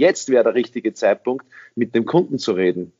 jetzt 0.00 0.30
wäre 0.30 0.44
der 0.44 0.54
richtige 0.54 0.92
Zeitpunkt, 0.94 1.46
mit 1.76 1.94
dem 1.94 2.06
Kunden 2.06 2.38
zu 2.38 2.52
reden. 2.52 2.92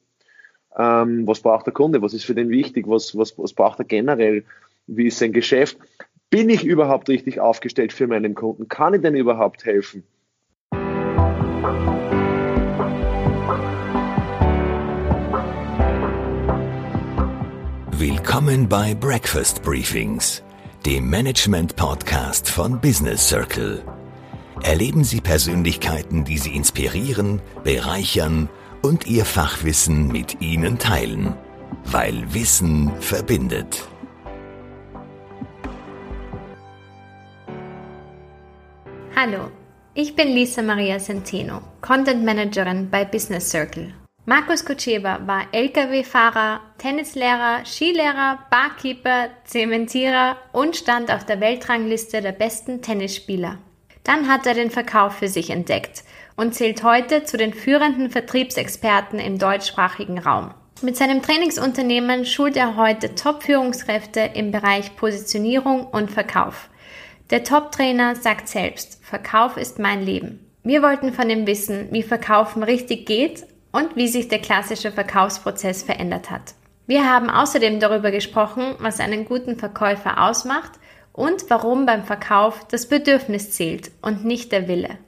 Ähm, 0.77 1.26
was 1.26 1.40
braucht 1.40 1.66
der 1.66 1.73
Kunde? 1.73 2.00
Was 2.02 2.15
ist 2.15 2.24
für 2.24 2.34
den 2.34 2.50
wichtig? 2.50 2.86
Was, 2.86 3.16
was, 3.16 3.36
was 3.38 3.54
braucht 3.54 3.80
er 3.80 3.86
generell? 3.86 4.45
Wie 4.87 5.06
ist 5.06 5.18
sein 5.18 5.32
Geschäft? 5.32 5.78
Bin 6.28 6.48
ich 6.48 6.64
überhaupt 6.64 7.08
richtig 7.08 7.40
aufgestellt 7.40 7.92
für 7.92 8.06
meinen 8.06 8.34
Kunden? 8.34 8.68
Kann 8.68 8.94
ich 8.94 9.00
denn 9.00 9.16
überhaupt 9.16 9.64
helfen? 9.64 10.04
Willkommen 17.93 18.69
bei 18.69 18.95
Breakfast 18.95 19.62
Briefings, 19.62 20.43
dem 20.87 21.11
Management-Podcast 21.11 22.48
von 22.48 22.80
Business 22.80 23.29
Circle. 23.29 23.82
Erleben 24.62 25.04
Sie 25.04 25.22
Persönlichkeiten, 25.22 26.24
die 26.24 26.36
Sie 26.36 26.54
inspirieren, 26.54 27.40
bereichern 27.64 28.50
und 28.82 29.07
Ihr 29.07 29.25
Fachwissen 29.25 30.08
mit 30.08 30.43
Ihnen 30.43 30.79
teilen, 30.79 31.35
weil 31.85 32.35
Wissen 32.35 32.93
verbindet. 33.01 33.88
Hallo, 39.16 39.51
ich 39.95 40.15
bin 40.15 40.29
Lisa 40.29 40.61
Maria 40.61 40.99
Centeno, 40.99 41.63
Content 41.80 42.23
Managerin 42.24 42.91
bei 42.91 43.07
Business 43.07 43.51
Circle. 43.51 43.95
Markus 44.27 44.65
Kutscheba 44.65 45.21
war 45.27 45.47
Lkw-Fahrer, 45.52 46.61
Tennislehrer, 46.77 47.65
Skilehrer, 47.65 48.41
Barkeeper, 48.51 49.30
Zementierer 49.45 50.37
und 50.52 50.77
stand 50.77 51.11
auf 51.11 51.24
der 51.24 51.41
Weltrangliste 51.41 52.21
der 52.21 52.33
besten 52.33 52.83
Tennisspieler. 52.83 53.59
Dann 54.11 54.27
hat 54.27 54.45
er 54.45 54.55
den 54.55 54.73
Verkauf 54.73 55.19
für 55.19 55.29
sich 55.29 55.51
entdeckt 55.51 56.03
und 56.35 56.53
zählt 56.53 56.83
heute 56.83 57.23
zu 57.23 57.37
den 57.37 57.55
führenden 57.55 58.11
Vertriebsexperten 58.11 59.21
im 59.21 59.39
deutschsprachigen 59.39 60.19
Raum. 60.19 60.53
Mit 60.83 60.97
seinem 60.97 61.23
Trainingsunternehmen 61.23 62.27
schult 62.27 62.57
er 62.57 62.75
heute 62.75 63.15
Top-Führungskräfte 63.15 64.30
im 64.34 64.50
Bereich 64.50 64.97
Positionierung 64.97 65.86
und 65.86 66.11
Verkauf. 66.11 66.70
Der 67.30 67.44
Top-Trainer 67.44 68.17
sagt 68.17 68.48
selbst, 68.48 68.98
Verkauf 69.00 69.56
ist 69.56 69.78
mein 69.78 70.05
Leben. 70.05 70.45
Wir 70.64 70.83
wollten 70.83 71.12
von 71.12 71.30
ihm 71.30 71.47
wissen, 71.47 71.86
wie 71.92 72.02
Verkaufen 72.02 72.64
richtig 72.64 73.06
geht 73.06 73.47
und 73.70 73.95
wie 73.95 74.08
sich 74.08 74.27
der 74.27 74.41
klassische 74.41 74.91
Verkaufsprozess 74.91 75.84
verändert 75.84 76.33
hat. 76.33 76.55
Wir 76.89 77.08
haben 77.08 77.30
außerdem 77.30 77.78
darüber 77.78 78.11
gesprochen, 78.11 78.74
was 78.80 78.98
einen 78.98 79.24
guten 79.24 79.56
Verkäufer 79.56 80.20
ausmacht 80.20 80.80
und 81.20 81.50
warum 81.50 81.84
beim 81.84 82.02
Verkauf 82.02 82.66
das 82.66 82.88
Bedürfnis 82.88 83.50
zählt 83.50 83.90
und 84.00 84.24
nicht 84.24 84.52
der 84.52 84.68
Wille. 84.68 84.98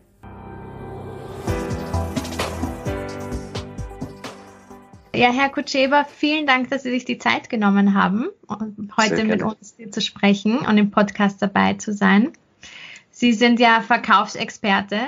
Ja, 5.15 5.31
Herr 5.31 5.49
Kutscheber, 5.49 6.05
vielen 6.05 6.47
Dank, 6.47 6.69
dass 6.69 6.83
Sie 6.83 6.91
sich 6.91 7.07
die 7.07 7.17
Zeit 7.17 7.49
genommen 7.49 7.95
haben, 7.95 8.29
heute 8.99 9.25
mit 9.25 9.43
uns 9.43 9.75
zu 9.91 10.01
sprechen 10.03 10.59
und 10.59 10.77
im 10.77 10.91
Podcast 10.91 11.41
dabei 11.41 11.75
zu 11.75 11.95
sein. 11.95 12.33
Sie 13.11 13.33
sind 13.33 13.59
ja 13.59 13.81
Verkaufsexperte. 13.81 14.99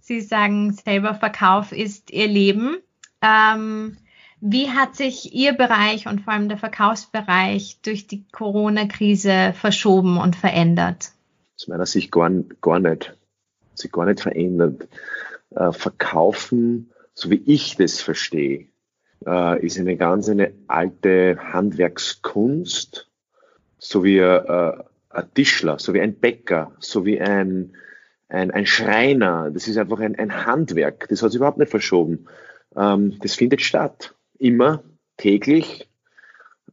Sie 0.00 0.20
sagen 0.20 0.72
selber, 0.72 1.14
Verkauf 1.14 1.70
ist 1.70 2.10
Ihr 2.10 2.26
Leben. 2.26 2.78
Ähm, 3.22 3.98
wie 4.40 4.70
hat 4.70 4.96
sich 4.96 5.34
Ihr 5.34 5.52
Bereich 5.52 6.06
und 6.06 6.22
vor 6.22 6.32
allem 6.32 6.48
der 6.48 6.58
Verkaufsbereich 6.58 7.80
durch 7.82 8.06
die 8.06 8.24
Corona-Krise 8.32 9.52
verschoben 9.54 10.18
und 10.18 10.36
verändert? 10.36 11.12
Aus 11.56 11.68
meiner 11.68 11.86
Sicht 11.86 12.10
gar, 12.10 12.30
gar 12.60 12.80
nicht. 12.80 13.14
Sich 13.74 13.92
gar 13.92 14.06
nicht 14.06 14.20
verändert. 14.20 14.88
Äh, 15.54 15.72
Verkaufen, 15.72 16.90
so 17.12 17.30
wie 17.30 17.42
ich 17.44 17.76
das 17.76 18.00
verstehe, 18.00 18.68
äh, 19.26 19.64
ist 19.64 19.78
eine 19.78 19.96
ganz 19.96 20.28
eine 20.28 20.52
alte 20.68 21.38
Handwerkskunst, 21.52 23.08
so 23.78 24.04
wie 24.04 24.18
äh, 24.18 24.72
ein 25.10 25.34
Tischler, 25.34 25.78
so 25.78 25.92
wie 25.92 26.00
ein 26.00 26.14
Bäcker, 26.14 26.72
so 26.78 27.04
wie 27.04 27.20
ein, 27.20 27.74
ein, 28.28 28.50
ein 28.50 28.64
Schreiner. 28.64 29.50
Das 29.50 29.68
ist 29.68 29.76
einfach 29.76 30.00
ein, 30.00 30.18
ein 30.18 30.46
Handwerk. 30.46 31.08
Das 31.08 31.22
hat 31.22 31.32
sich 31.32 31.38
überhaupt 31.38 31.58
nicht 31.58 31.70
verschoben. 31.70 32.26
Ähm, 32.76 33.18
das 33.20 33.34
findet 33.34 33.60
statt. 33.60 34.14
Immer, 34.40 34.82
täglich. 35.18 35.86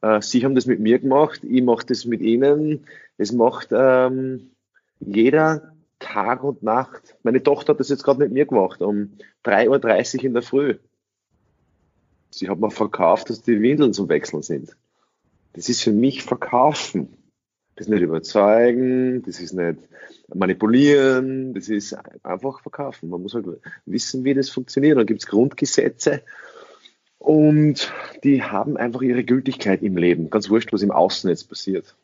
Äh, 0.01 0.22
Sie 0.22 0.44
haben 0.44 0.55
das 0.55 0.66
mit 0.66 0.79
mir 0.79 1.00
gemacht, 1.00 1.44
ich 1.44 1.61
mache 1.61 1.85
das 1.85 2.05
mit 2.05 2.22
Ihnen. 2.22 2.88
Es 3.17 3.33
macht 3.33 3.69
ähm, 3.72 4.51
jeder 5.00 5.75
Tag 6.00 6.44
und 6.44 6.63
Nacht. 6.63 7.17
Meine 7.23 7.44
Tochter 7.44 7.73
hat 7.73 7.81
das 7.81 7.89
jetzt 7.89 8.03
gerade 8.03 8.19
mit 8.19 8.31
mir 8.31 8.45
gemacht, 8.45 8.81
um 8.81 9.17
3.30 9.44 10.19
Uhr 10.19 10.23
in 10.23 10.33
der 10.33 10.44
Früh. 10.44 10.75
Sie 12.29 12.47
hat 12.47 12.59
mir 12.59 12.72
verkauft, 12.72 13.29
dass 13.29 13.41
die 13.41 13.61
Windeln 13.61 13.94
zum 13.94 14.07
Wechseln 14.07 14.44
sind. 14.44 14.78
Das 15.53 15.67
ist 15.67 15.81
für 15.81 15.91
mich 15.91 16.23
Verkaufen. 16.23 17.17
Das 17.75 17.88
ist 17.88 17.91
nicht 17.91 18.01
überzeugen, 18.01 19.23
das 19.23 19.39
ist 19.39 19.53
nicht 19.53 19.79
manipulieren, 20.34 21.53
das 21.53 21.69
ist 21.69 21.95
einfach 22.23 22.61
verkaufen. 22.61 23.09
Man 23.09 23.22
muss 23.22 23.35
halt 23.35 23.45
wissen, 23.85 24.23
wie 24.23 24.34
das 24.34 24.49
funktioniert. 24.49 24.97
Dann 24.97 25.05
gibt 25.05 25.22
es 25.22 25.28
Grundgesetze 25.28 26.23
und 27.19 27.91
die 28.23 28.44
haben 28.44 28.78
einfach 28.78 29.01
ihre 29.01 29.23
Gültigkeit 29.23 29.81
im 29.81 29.97
Leben. 29.97 30.29
Ganz 30.29 30.50
wurscht, 30.50 30.72
was 30.73 30.81
im 30.81 30.91
Außen 30.91 31.29
jetzt 31.29 31.50
passiert. 31.50 31.95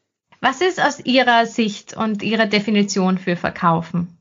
Was 0.42 0.62
ist 0.62 0.82
aus 0.82 1.00
Ihrer 1.06 1.46
Sicht 1.46 1.96
und 1.96 2.22
Ihrer 2.22 2.48
Definition 2.48 3.18
für 3.18 3.38
Verkaufen? 3.38 4.18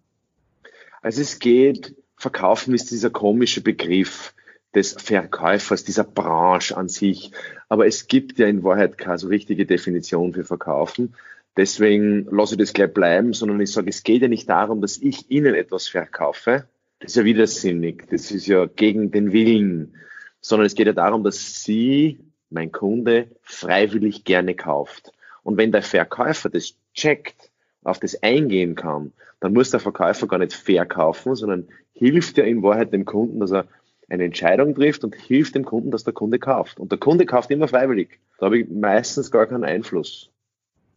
Also 1.00 1.20
es 1.20 1.40
geht, 1.40 1.96
Verkaufen 2.16 2.74
ist 2.74 2.92
dieser 2.92 3.10
komische 3.10 3.60
Begriff 3.60 4.32
des 4.74 4.92
Verkäufers, 4.92 5.82
dieser 5.84 6.04
Branche 6.04 6.76
an 6.76 6.88
sich. 6.88 7.32
Aber 7.68 7.86
es 7.86 8.06
gibt 8.06 8.38
ja 8.38 8.46
in 8.46 8.62
Wahrheit 8.62 8.98
keine 8.98 9.18
so 9.18 9.28
richtige 9.28 9.66
Definition 9.66 10.32
für 10.32 10.44
Verkaufen. 10.44 11.14
Deswegen 11.56 12.26
lasse 12.30 12.54
ich 12.54 12.60
das 12.60 12.72
gleich 12.72 12.94
bleiben, 12.94 13.34
sondern 13.34 13.60
ich 13.60 13.72
sage, 13.72 13.90
es 13.90 14.02
geht 14.04 14.22
ja 14.22 14.28
nicht 14.28 14.48
darum, 14.48 14.80
dass 14.80 14.96
ich 14.98 15.30
Ihnen 15.30 15.54
etwas 15.54 15.88
verkaufe. 15.88 16.66
Das 17.00 17.10
ist 17.10 17.16
ja 17.16 17.24
widersinnig. 17.24 18.04
Das 18.08 18.30
ist 18.30 18.46
ja 18.46 18.66
gegen 18.66 19.10
den 19.10 19.32
Willen. 19.32 19.96
Sondern 20.42 20.66
es 20.66 20.74
geht 20.74 20.86
ja 20.86 20.92
darum, 20.92 21.24
dass 21.24 21.62
Sie, 21.64 22.18
mein 22.50 22.70
Kunde, 22.70 23.28
freiwillig 23.40 24.24
gerne 24.24 24.54
kauft. 24.54 25.12
Und 25.42 25.56
wenn 25.56 25.72
der 25.72 25.82
Verkäufer 25.82 26.50
das 26.50 26.74
checkt, 26.92 27.50
auf 27.82 27.98
das 27.98 28.22
eingehen 28.22 28.74
kann, 28.74 29.12
dann 29.40 29.54
muss 29.54 29.70
der 29.70 29.80
Verkäufer 29.80 30.28
gar 30.28 30.38
nicht 30.38 30.52
verkaufen, 30.52 31.34
sondern 31.34 31.68
hilft 31.94 32.36
ja 32.38 32.44
in 32.44 32.62
Wahrheit 32.62 32.92
dem 32.92 33.04
Kunden, 33.04 33.40
dass 33.40 33.52
er 33.52 33.66
eine 34.08 34.24
Entscheidung 34.24 34.74
trifft 34.74 35.04
und 35.04 35.14
hilft 35.14 35.54
dem 35.54 35.64
Kunden, 35.64 35.90
dass 35.90 36.04
der 36.04 36.12
Kunde 36.12 36.38
kauft. 36.38 36.78
Und 36.78 36.92
der 36.92 36.98
Kunde 36.98 37.24
kauft 37.24 37.50
immer 37.50 37.66
freiwillig. 37.66 38.20
Da 38.38 38.46
habe 38.46 38.58
ich 38.58 38.68
meistens 38.68 39.30
gar 39.30 39.46
keinen 39.46 39.64
Einfluss 39.64 40.30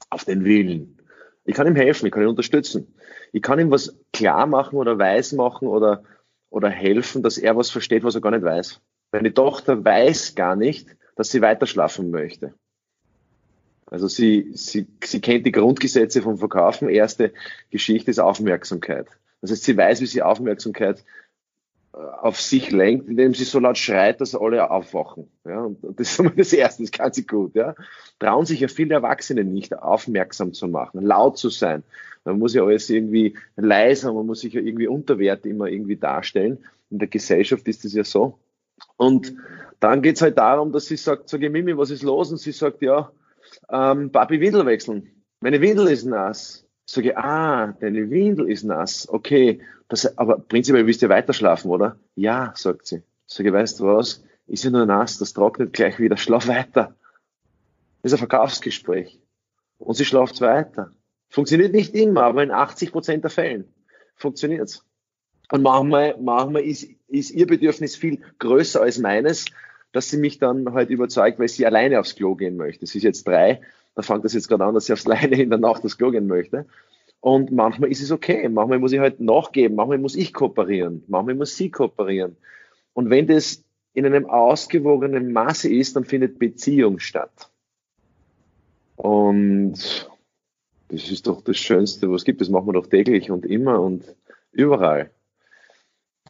auf 0.10 0.26
den 0.26 0.44
Willen. 0.44 1.00
Ich 1.46 1.56
kann 1.56 1.68
ihm 1.68 1.76
helfen, 1.76 2.06
ich 2.06 2.12
kann 2.12 2.24
ihn 2.24 2.30
unterstützen. 2.30 2.94
Ich 3.32 3.42
kann 3.42 3.60
ihm 3.60 3.72
was 3.72 3.98
klar 4.12 4.48
machen 4.48 4.78
oder 4.78 4.98
weiß 4.98 5.34
machen 5.34 5.68
oder, 5.68 6.04
oder 6.50 6.70
helfen, 6.70 7.24
dass 7.24 7.38
er 7.38 7.56
was 7.56 7.70
versteht, 7.70 8.04
was 8.04 8.16
er 8.16 8.22
gar 8.22 8.32
nicht 8.32 8.44
weiß. 8.44 8.82
Meine 9.12 9.34
Tochter 9.34 9.84
weiß 9.84 10.36
gar 10.36 10.56
nicht, 10.56 10.88
dass 11.16 11.32
sie 11.32 11.42
weiter 11.42 11.66
schlafen 11.66 12.12
möchte. 12.12 12.54
Also 13.86 14.08
sie, 14.08 14.52
sie, 14.54 14.88
sie 15.04 15.22
kennt 15.22 15.46
die 15.46 15.52
Grundgesetze 15.52 16.22
vom 16.22 16.38
Verkaufen. 16.38 16.90
Erste 16.90 17.34
Geschichte 17.70 18.12
ist 18.12 18.20
Aufmerksamkeit. 18.20 19.08
Das 19.42 19.52
heißt, 19.52 19.64
sie 19.64 19.78
weiß, 19.78 20.02
wie 20.02 20.08
sie 20.08 20.22
Aufmerksamkeit 20.22 21.04
auf 21.96 22.42
sich 22.42 22.72
lenkt, 22.72 23.08
indem 23.08 23.34
sie 23.34 23.46
so 23.46 23.60
laut 23.60 23.78
schreit, 23.78 24.20
dass 24.20 24.36
alle 24.36 24.70
aufwachen. 24.70 25.30
Ja, 25.46 25.62
und 25.62 25.80
das 25.82 26.12
ist 26.12 26.20
immer 26.20 26.32
das 26.32 26.52
Erste, 26.52 26.84
das 26.84 26.92
kann 26.92 27.14
sie 27.14 27.26
gut. 27.26 27.56
Ja. 27.56 27.76
Trauen 28.20 28.46
sich 28.46 28.60
ja 28.60 28.68
viele 28.68 28.96
Erwachsene 28.96 29.46
nicht, 29.46 29.78
aufmerksam 29.78 30.54
zu 30.54 30.68
machen, 30.68 31.02
laut 31.06 31.38
zu 31.38 31.50
sein. 31.50 31.84
Man 32.26 32.40
muss 32.40 32.54
ja 32.54 32.64
alles 32.64 32.90
irgendwie 32.90 33.38
leiser, 33.56 34.12
man 34.12 34.26
muss 34.26 34.42
sich 34.42 34.54
ja 34.54 34.62
irgendwie 34.62 34.88
unterwert 34.88 35.46
immer 35.46 35.68
irgendwie 35.68 35.96
darstellen. 35.96 36.58
In 36.90 37.00
der 37.00 37.08
Gesellschaft 37.08 37.68
ist 37.68 37.86
das 37.86 37.94
ja 37.94 38.04
so. 38.04 38.40
Und 38.98 39.36
dann 39.80 40.02
geht's 40.02 40.22
halt 40.22 40.38
darum, 40.38 40.72
dass 40.72 40.86
sie 40.86 40.98
sagt, 40.98 41.30
sage 41.30 41.50
Mimi, 41.50 41.78
was 41.78 41.92
ist 41.92 42.04
los? 42.04 42.32
Und 42.32 42.38
sie 42.38 42.52
sagt, 42.52 42.82
ja, 42.82 43.12
ähm, 43.70 44.12
Papi, 44.12 44.40
Windel 44.40 44.66
wechseln. 44.66 45.12
Meine 45.40 45.62
Windel 45.62 45.88
ist 45.88 46.06
nass. 46.06 46.66
Sage, 46.86 47.18
ah, 47.18 47.74
deine 47.80 48.10
Windel 48.10 48.50
ist 48.50 48.64
nass. 48.64 49.08
Okay, 49.10 49.62
das, 49.88 50.18
aber 50.18 50.40
prinzipiell 50.40 50.86
willst 50.86 51.02
du 51.02 51.10
weiter 51.10 51.34
schlafen, 51.34 51.72
oder? 51.72 51.98
Ja, 52.16 52.54
sagt 52.56 52.88
sie. 52.88 53.04
Sag 53.28 53.46
ich, 53.46 53.54
weißt 53.54 53.80
du 53.80 53.86
was? 53.86 54.24
Ist 54.48 54.64
ja 54.64 54.70
nur 54.70 54.86
nass, 54.86 55.18
das 55.18 55.34
trocknet 55.34 55.74
gleich 55.74 56.00
wieder, 56.00 56.18
schlaf 56.18 56.48
weiter. 56.48 56.96
Das 58.02 58.12
ist 58.12 58.14
ein 58.14 58.28
Verkaufsgespräch. 58.28 59.20
Und 59.80 59.96
sie 59.96 60.06
schlaft 60.06 60.40
weiter. 60.42 60.92
Funktioniert 61.30 61.74
nicht 61.74 61.96
immer, 61.96 62.24
aber 62.24 62.44
in 62.44 62.52
80 62.52 62.92
Prozent 62.92 63.24
der 63.24 63.32
Fällen 63.32 63.74
funktioniert's. 64.16 64.86
Und 65.52 65.62
manchmal, 65.64 66.16
manchmal 66.20 66.64
ist, 66.64 66.88
ist 67.08 67.32
ihr 67.32 67.48
Bedürfnis 67.48 67.96
viel 67.96 68.20
größer 68.40 68.82
als 68.82 68.98
meines, 68.98 69.46
dass 69.92 70.10
sie 70.10 70.18
mich 70.18 70.40
dann 70.40 70.74
halt 70.74 70.90
überzeugt, 70.90 71.40
weil 71.40 71.48
sie 71.48 71.66
alleine 71.66 72.00
aufs 72.00 72.16
Klo 72.16 72.36
gehen 72.36 72.58
möchte. 72.58 72.86
Sie 72.86 72.98
ist 72.98 73.04
jetzt 73.04 73.28
drei, 73.28 73.62
da 73.96 74.02
fängt 74.02 74.26
das 74.26 74.34
jetzt 74.34 74.48
gerade 74.48 74.66
an, 74.66 74.74
dass 74.74 74.86
sie 74.86 74.94
aufs 74.94 75.06
Leine 75.06 75.42
in 75.42 75.50
der 75.50 75.60
Nacht 75.60 75.84
aufs 75.86 75.98
Klo 75.98 76.12
gehen 76.12 76.28
möchte. 76.28 76.66
Und 77.22 77.52
manchmal 77.52 77.90
ist 77.90 78.02
es 78.02 78.12
okay. 78.12 78.48
Manchmal 78.50 78.80
muss 78.80 78.92
ich 78.92 79.00
halt 79.00 79.20
nachgeben. 79.20 79.76
Manchmal 79.76 79.98
muss 79.98 80.16
ich 80.16 80.34
kooperieren. 80.34 81.04
Manchmal 81.08 81.36
muss 81.36 81.56
sie 81.56 81.72
kooperieren. 81.72 82.38
Und 82.94 83.10
wenn 83.10 83.26
das 83.26 83.64
in 83.94 84.06
einem 84.06 84.26
ausgewogenen 84.30 85.32
Maße 85.32 85.74
ist, 85.74 85.96
dann 85.96 86.04
findet 86.04 86.38
Beziehung 86.38 87.00
statt. 87.00 87.50
Und 88.96 90.10
das 90.90 91.10
ist 91.10 91.26
doch 91.26 91.42
das 91.42 91.58
Schönste, 91.58 92.12
was 92.12 92.22
es 92.22 92.26
gibt. 92.26 92.42
Das 92.42 92.50
machen 92.50 92.68
wir 92.68 92.74
doch 92.74 92.88
täglich 92.88 93.32
und 93.32 93.46
immer 93.46 93.82
und 93.82 94.04
überall. 94.52 95.10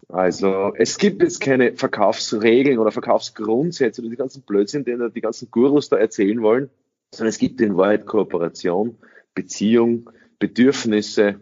Also 0.08 0.74
es 0.76 0.98
gibt 0.98 1.22
jetzt 1.22 1.42
keine 1.42 1.76
Verkaufsregeln 1.76 2.78
oder 2.80 2.92
Verkaufsgrundsätze 2.92 4.02
oder 4.02 4.10
die 4.10 4.18
ganzen 4.18 4.44
Blödsinn, 4.44 4.86
den 4.86 5.12
die 5.14 5.22
ganzen 5.22 5.50
Gurus 5.50 5.90
da 5.90 5.98
erzählen 5.98 6.42
wollen, 6.42 6.70
sondern 7.12 7.30
es 7.30 7.38
gibt 7.38 7.60
in 7.62 7.76
Wahrheit 7.76 8.06
Kooperation, 8.06 8.98
Beziehung, 9.34 10.10
Bedürfnisse. 10.40 11.40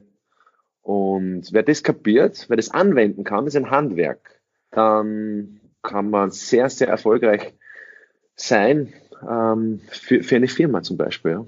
Und 0.81 1.51
wer 1.51 1.63
das 1.63 1.83
kapiert, 1.83 2.45
wer 2.48 2.57
das 2.57 2.71
anwenden 2.71 3.24
kann, 3.24 3.48
ist 3.48 3.56
ein 3.56 3.69
Handwerk. 3.69 4.39
Dann 4.71 5.60
kann 5.81 6.10
man 6.10 6.31
sehr, 6.31 6.69
sehr 6.69 6.88
erfolgreich 6.88 7.54
sein 8.36 8.94
ähm, 9.30 9.81
für, 9.89 10.24
für 10.24 10.36
eine 10.38 10.48
Firma 10.48 10.81
zum 10.81 10.98
Beispiel. 10.98 11.31
Ja. 11.31 11.45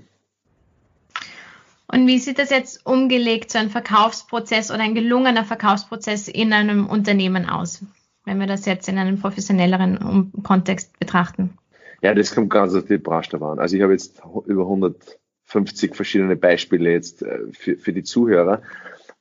Und 1.95 2.07
wie 2.07 2.19
sieht 2.19 2.39
das 2.39 2.49
jetzt 2.49 2.85
umgelegt, 2.85 3.51
so 3.51 3.57
ein 3.57 3.69
Verkaufsprozess 3.69 4.69
oder 4.69 4.81
ein 4.81 4.95
gelungener 4.95 5.45
Verkaufsprozess 5.45 6.27
in 6.27 6.51
einem 6.51 6.87
Unternehmen 6.87 7.47
aus, 7.47 7.85
wenn 8.25 8.37
wir 8.37 8.47
das 8.47 8.65
jetzt 8.65 8.89
in 8.89 8.97
einem 8.97 9.17
professionelleren 9.17 10.33
Kontext 10.43 10.99
betrachten? 10.99 11.57
Ja, 12.01 12.13
das 12.13 12.35
kommt 12.35 12.49
ganz 12.49 12.75
auf 12.75 12.83
die 12.83 12.97
Branche 12.97 13.41
an. 13.41 13.59
Also 13.59 13.77
ich 13.77 13.81
habe 13.81 13.93
jetzt 13.93 14.21
über 14.45 14.63
150 14.63 15.95
verschiedene 15.95 16.35
Beispiele 16.35 16.91
jetzt 16.91 17.21
äh, 17.21 17.39
für, 17.53 17.77
für 17.77 17.93
die 17.93 18.03
Zuhörer. 18.03 18.61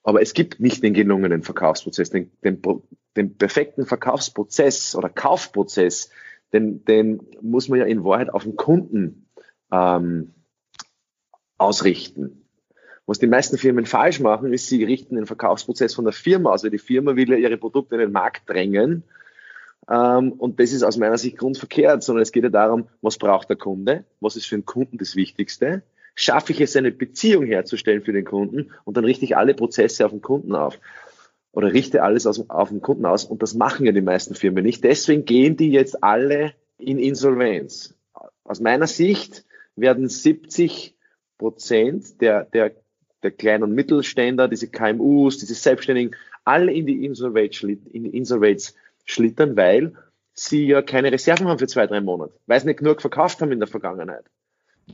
Aber 0.03 0.21
es 0.21 0.35
gibt 0.35 0.59
nicht 0.59 0.83
den 0.83 0.95
gelungenen 0.95 1.45
Verkaufsprozess. 1.45 2.11
Den, 2.11 2.33
den, 2.43 2.61
den 3.17 3.37
perfekten 3.37 3.87
Verkaufsprozess 3.87 4.97
oder 4.97 5.11
Kaufprozess, 5.11 6.11
den, 6.53 6.85
den 6.85 7.21
muss 7.41 7.69
man 7.69 7.79
ja 7.79 7.85
in 7.85 8.03
Wahrheit 8.03 8.35
auf 8.35 8.43
den 8.43 8.57
Kunden 8.57 9.29
ähm, 9.71 10.35
ausrichten. 11.57 12.44
Was 13.07 13.19
die 13.19 13.27
meisten 13.27 13.59
Firmen 13.59 13.85
falsch 13.85 14.21
machen, 14.21 14.53
ist, 14.53 14.69
sie 14.69 14.83
richten 14.83 15.17
den 15.17 15.27
Verkaufsprozess 15.27 15.95
von 15.95 16.05
der 16.05 16.15
Firma 16.15 16.51
aus. 16.51 16.65
Also 16.65 16.71
die 16.71 16.79
Firma 16.79 17.17
will 17.17 17.31
ja 17.31 17.37
ihre 17.37 17.59
Produkte 17.59 17.97
in 17.97 18.01
den 18.01 18.13
Markt 18.13 18.49
drängen. 18.49 19.05
Ähm, 19.91 20.33
und 20.33 20.59
das 20.59 20.73
ist 20.73 20.83
aus 20.83 20.97
meiner 20.97 21.19
Sicht 21.19 21.37
grundverkehrt, 21.37 22.03
sondern 22.03 22.23
es 22.23 22.33
geht 22.33 22.45
ja 22.45 22.49
darum, 22.49 22.89
was 23.03 23.19
braucht 23.19 23.51
der 23.51 23.57
Kunde? 23.57 24.05
Was 24.21 24.37
ist 24.37 24.47
für 24.47 24.57
den 24.57 24.65
Kunden 24.65 24.97
das 24.97 25.17
Wichtigste? 25.17 25.83
Schaffe 26.15 26.53
ich 26.53 26.61
es, 26.61 26.77
eine 26.77 26.93
Beziehung 26.93 27.45
herzustellen 27.45 28.03
für 28.03 28.13
den 28.13 28.25
Kunden 28.25 28.71
und 28.85 28.97
dann 28.97 29.05
richte 29.05 29.25
ich 29.25 29.37
alle 29.37 29.55
Prozesse 29.55 30.07
auf 30.07 30.13
den 30.13 30.23
Kunden 30.23 30.55
auf 30.55 30.79
oder 31.53 31.73
richte 31.73 32.03
alles 32.03 32.27
auf 32.27 32.69
den 32.69 32.81
Kunden 32.81 33.05
aus. 33.05 33.25
Und 33.25 33.43
das 33.43 33.55
machen 33.55 33.85
ja 33.85 33.93
die 33.93 34.01
meisten 34.01 34.35
Firmen 34.35 34.65
nicht. 34.65 34.83
Deswegen 34.83 35.25
gehen 35.25 35.57
die 35.57 35.71
jetzt 35.71 36.03
alle 36.03 36.55
in 36.79 36.99
Insolvenz. 36.99 37.95
Aus 38.45 38.61
meiner 38.61 38.87
Sicht 38.87 39.45
werden 39.77 40.09
70 40.09 40.97
Prozent 41.39 42.21
der, 42.21 42.45
der 42.45 42.75
der 43.25 43.33
Klein- 43.33 43.63
und 43.63 43.75
Mittelständler, 43.75 44.49
diese 44.49 44.69
KMUs, 44.69 45.39
diese 45.39 45.55
Selbstständigen, 45.55 46.15
alle 46.45 46.73
in 46.73 46.87
die 46.87 47.05
Insolvenz, 47.05 48.75
schlittern, 49.05 49.57
weil 49.57 49.95
sie 50.35 50.67
ja 50.67 50.83
keine 50.83 51.13
Reserven 51.13 51.49
haben 51.49 51.59
für 51.59 51.67
zwei, 51.67 51.87
drei 51.87 52.01
Monate, 52.01 52.35
weil 52.47 52.61
sie 52.61 52.67
nicht 52.67 52.79
genug 52.79 53.01
verkauft 53.01 53.41
haben 53.41 53.53
in 53.53 53.59
der 53.59 53.69
Vergangenheit. 53.69 54.25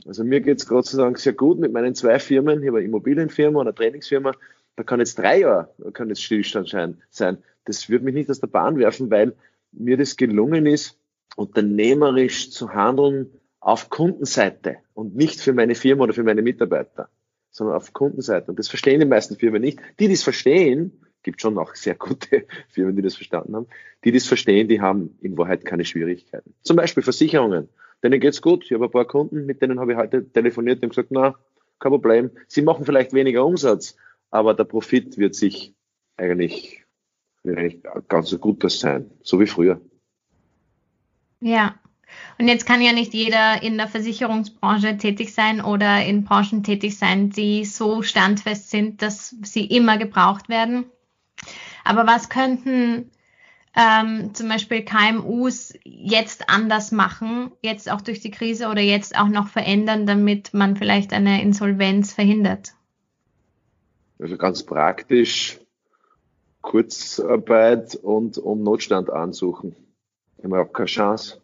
Also 0.05 0.23
mir 0.23 0.41
geht 0.41 0.59
es 0.59 0.67
Gott 0.67 0.85
sei 0.85 1.01
Dank 1.01 1.19
sehr 1.19 1.33
gut 1.33 1.59
mit 1.59 1.73
meinen 1.73 1.95
zwei 1.95 2.19
Firmen. 2.19 2.61
Ich 2.61 2.67
habe 2.67 2.77
eine 2.77 2.87
Immobilienfirma 2.87 3.59
und 3.59 3.67
eine 3.67 3.75
Trainingsfirma. 3.75 4.33
Da 4.77 4.83
kann 4.83 4.99
jetzt 4.99 5.17
drei 5.17 5.39
Jahre 5.39 5.69
kann 5.93 6.07
jetzt 6.07 6.23
Stillstand 6.23 6.69
sein. 7.09 7.37
Das 7.65 7.89
würde 7.89 8.05
mich 8.05 8.13
nicht 8.13 8.29
aus 8.29 8.39
der 8.39 8.47
Bahn 8.47 8.77
werfen, 8.77 9.11
weil 9.11 9.33
mir 9.71 9.97
das 9.97 10.15
gelungen 10.15 10.65
ist, 10.65 10.97
unternehmerisch 11.35 12.51
zu 12.51 12.73
handeln 12.73 13.31
auf 13.59 13.89
Kundenseite 13.89 14.77
und 14.93 15.15
nicht 15.15 15.41
für 15.41 15.53
meine 15.53 15.75
Firma 15.75 16.03
oder 16.03 16.13
für 16.13 16.23
meine 16.23 16.41
Mitarbeiter 16.41 17.09
sondern 17.51 17.75
auf 17.75 17.93
Kundenseite. 17.93 18.49
Und 18.49 18.59
das 18.59 18.69
verstehen 18.69 18.99
die 18.99 19.05
meisten 19.05 19.35
Firmen 19.35 19.61
nicht. 19.61 19.79
Die, 19.99 20.07
die 20.07 20.13
es 20.13 20.23
verstehen, 20.23 21.01
gibt 21.23 21.41
schon 21.41 21.57
auch 21.57 21.75
sehr 21.75 21.95
gute 21.95 22.45
Firmen, 22.69 22.95
die 22.95 23.01
das 23.01 23.15
verstanden 23.15 23.55
haben, 23.55 23.67
die 24.03 24.11
das 24.11 24.25
verstehen, 24.25 24.67
die 24.67 24.81
haben 24.81 25.17
in 25.21 25.37
Wahrheit 25.37 25.65
keine 25.65 25.85
Schwierigkeiten. 25.85 26.53
Zum 26.63 26.77
Beispiel 26.77 27.03
Versicherungen. 27.03 27.69
Denen 28.03 28.19
geht's 28.19 28.41
gut. 28.41 28.65
Ich 28.65 28.71
habe 28.71 28.85
ein 28.85 28.91
paar 28.91 29.05
Kunden, 29.05 29.45
mit 29.45 29.61
denen 29.61 29.79
habe 29.79 29.91
ich 29.91 29.97
heute 29.97 30.27
telefoniert 30.27 30.81
und 30.81 30.89
gesagt, 30.89 31.09
na, 31.11 31.35
kein 31.79 31.91
Problem. 31.91 32.31
Sie 32.47 32.63
machen 32.63 32.85
vielleicht 32.85 33.13
weniger 33.13 33.45
Umsatz, 33.45 33.95
aber 34.31 34.53
der 34.55 34.63
Profit 34.63 35.17
wird 35.17 35.35
sich 35.35 35.75
eigentlich, 36.17 36.83
wird 37.43 37.57
eigentlich 37.59 37.83
ganz 38.07 38.29
so 38.29 38.39
gut 38.39 38.63
sein, 38.71 39.11
so 39.21 39.39
wie 39.39 39.45
früher. 39.45 39.79
Ja, 41.41 41.75
und 42.37 42.47
jetzt 42.47 42.65
kann 42.65 42.81
ja 42.81 42.93
nicht 42.93 43.13
jeder 43.13 43.61
in 43.61 43.77
der 43.77 43.87
Versicherungsbranche 43.87 44.97
tätig 44.97 45.33
sein 45.33 45.61
oder 45.61 46.03
in 46.03 46.23
Branchen 46.23 46.63
tätig 46.63 46.97
sein, 46.97 47.29
die 47.29 47.65
so 47.65 48.01
standfest 48.01 48.69
sind, 48.69 49.01
dass 49.01 49.35
sie 49.43 49.65
immer 49.65 49.97
gebraucht 49.97 50.49
werden. 50.49 50.85
Aber 51.83 52.07
was 52.07 52.29
könnten 52.29 53.11
ähm, 53.75 54.33
zum 54.33 54.49
Beispiel 54.49 54.83
KMUs 54.83 55.73
jetzt 55.83 56.49
anders 56.49 56.91
machen, 56.91 57.51
jetzt 57.61 57.89
auch 57.91 58.01
durch 58.01 58.19
die 58.19 58.31
Krise 58.31 58.67
oder 58.67 58.81
jetzt 58.81 59.17
auch 59.17 59.29
noch 59.29 59.47
verändern, 59.47 60.05
damit 60.05 60.53
man 60.53 60.75
vielleicht 60.75 61.13
eine 61.13 61.41
Insolvenz 61.41 62.13
verhindert? 62.13 62.73
Also 64.19 64.37
ganz 64.37 64.63
praktisch 64.63 65.59
Kurzarbeit 66.61 67.95
und 67.95 68.37
um 68.37 68.61
Notstand 68.61 69.09
ansuchen. 69.09 69.75
Haben 70.43 70.51
wir 70.51 70.61
auch 70.61 70.73
keine 70.73 70.87
Chance. 70.87 71.41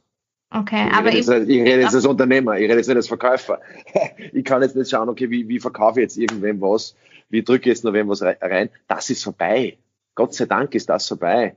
Okay, 0.50 0.88
ich 0.88 0.94
aber 0.94 1.08
rede 1.08 1.18
jetzt, 1.18 1.30
ich 1.30 1.62
rede 1.62 1.82
jetzt 1.82 1.96
als 1.96 2.06
Unternehmer, 2.06 2.56
ich 2.56 2.64
rede 2.64 2.78
jetzt 2.78 2.88
nicht 2.88 2.96
als 2.96 3.08
Verkäufer. 3.08 3.60
Ich 4.32 4.46
kann 4.46 4.62
jetzt 4.62 4.76
nicht 4.76 4.90
schauen, 4.90 5.10
okay, 5.10 5.30
wie, 5.30 5.48
wie 5.48 5.60
verkaufe 5.60 6.00
ich 6.00 6.04
jetzt 6.04 6.18
irgendwem 6.18 6.62
was, 6.62 6.96
wie 7.30 7.44
drücke 7.44 7.70
ich 7.70 7.76
jetzt 7.76 7.84
noch 7.84 7.94
wem 7.94 8.08
was 8.08 8.22
rein. 8.22 8.70
Das 8.88 9.10
ist 9.10 9.24
vorbei. 9.24 9.78
Gott 10.16 10.34
sei 10.34 10.46
Dank 10.46 10.74
ist 10.76 10.90
das 10.90 11.08
vorbei. 11.08 11.56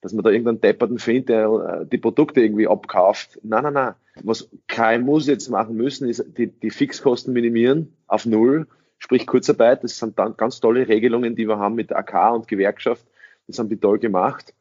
Dass 0.00 0.14
man 0.14 0.24
da 0.24 0.30
irgendeinen 0.30 0.62
Depperten 0.62 0.98
findet, 0.98 1.28
der 1.28 1.82
äh, 1.82 1.86
die 1.86 1.98
Produkte 1.98 2.40
irgendwie 2.40 2.66
abkauft. 2.66 3.38
Nein, 3.42 3.64
nein, 3.64 3.74
nein. 3.74 3.94
Was 4.22 4.48
KMUs 4.68 5.26
jetzt 5.26 5.50
machen 5.50 5.76
müssen, 5.76 6.08
ist 6.08 6.24
die, 6.38 6.46
die 6.46 6.70
Fixkosten 6.70 7.34
minimieren 7.34 7.94
auf 8.06 8.24
Null, 8.24 8.66
sprich 8.98 9.26
Kurzarbeit. 9.26 9.84
Das 9.84 9.98
sind 9.98 10.18
dann 10.18 10.38
ganz 10.38 10.60
tolle 10.60 10.88
Regelungen, 10.88 11.36
die 11.36 11.46
wir 11.46 11.58
haben 11.58 11.74
mit 11.74 11.92
AK 11.92 12.32
und 12.32 12.48
Gewerkschaft. 12.48 13.04
Das 13.46 13.58
haben 13.58 13.68
die 13.68 13.76
toll 13.76 13.98
gemacht 13.98 14.54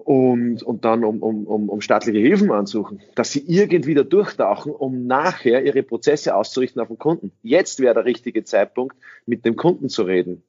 und, 0.00 0.62
und 0.62 0.84
dann 0.84 1.04
um, 1.04 1.22
um, 1.22 1.46
um, 1.46 1.68
um 1.68 1.80
staatliche 1.80 2.18
Hilfen 2.18 2.50
ansuchen, 2.50 3.00
dass 3.14 3.32
sie 3.32 3.44
irgendwie 3.46 3.94
da 3.94 4.02
durchtauchen, 4.02 4.72
um 4.72 5.06
nachher 5.06 5.64
ihre 5.64 5.82
Prozesse 5.82 6.34
auszurichten 6.34 6.80
auf 6.80 6.88
den 6.88 6.98
Kunden. 6.98 7.32
Jetzt 7.42 7.80
wäre 7.80 7.94
der 7.94 8.04
richtige 8.04 8.44
Zeitpunkt, 8.44 8.96
mit 9.26 9.44
dem 9.44 9.56
Kunden 9.56 9.88
zu 9.88 10.02
reden. 10.02 10.42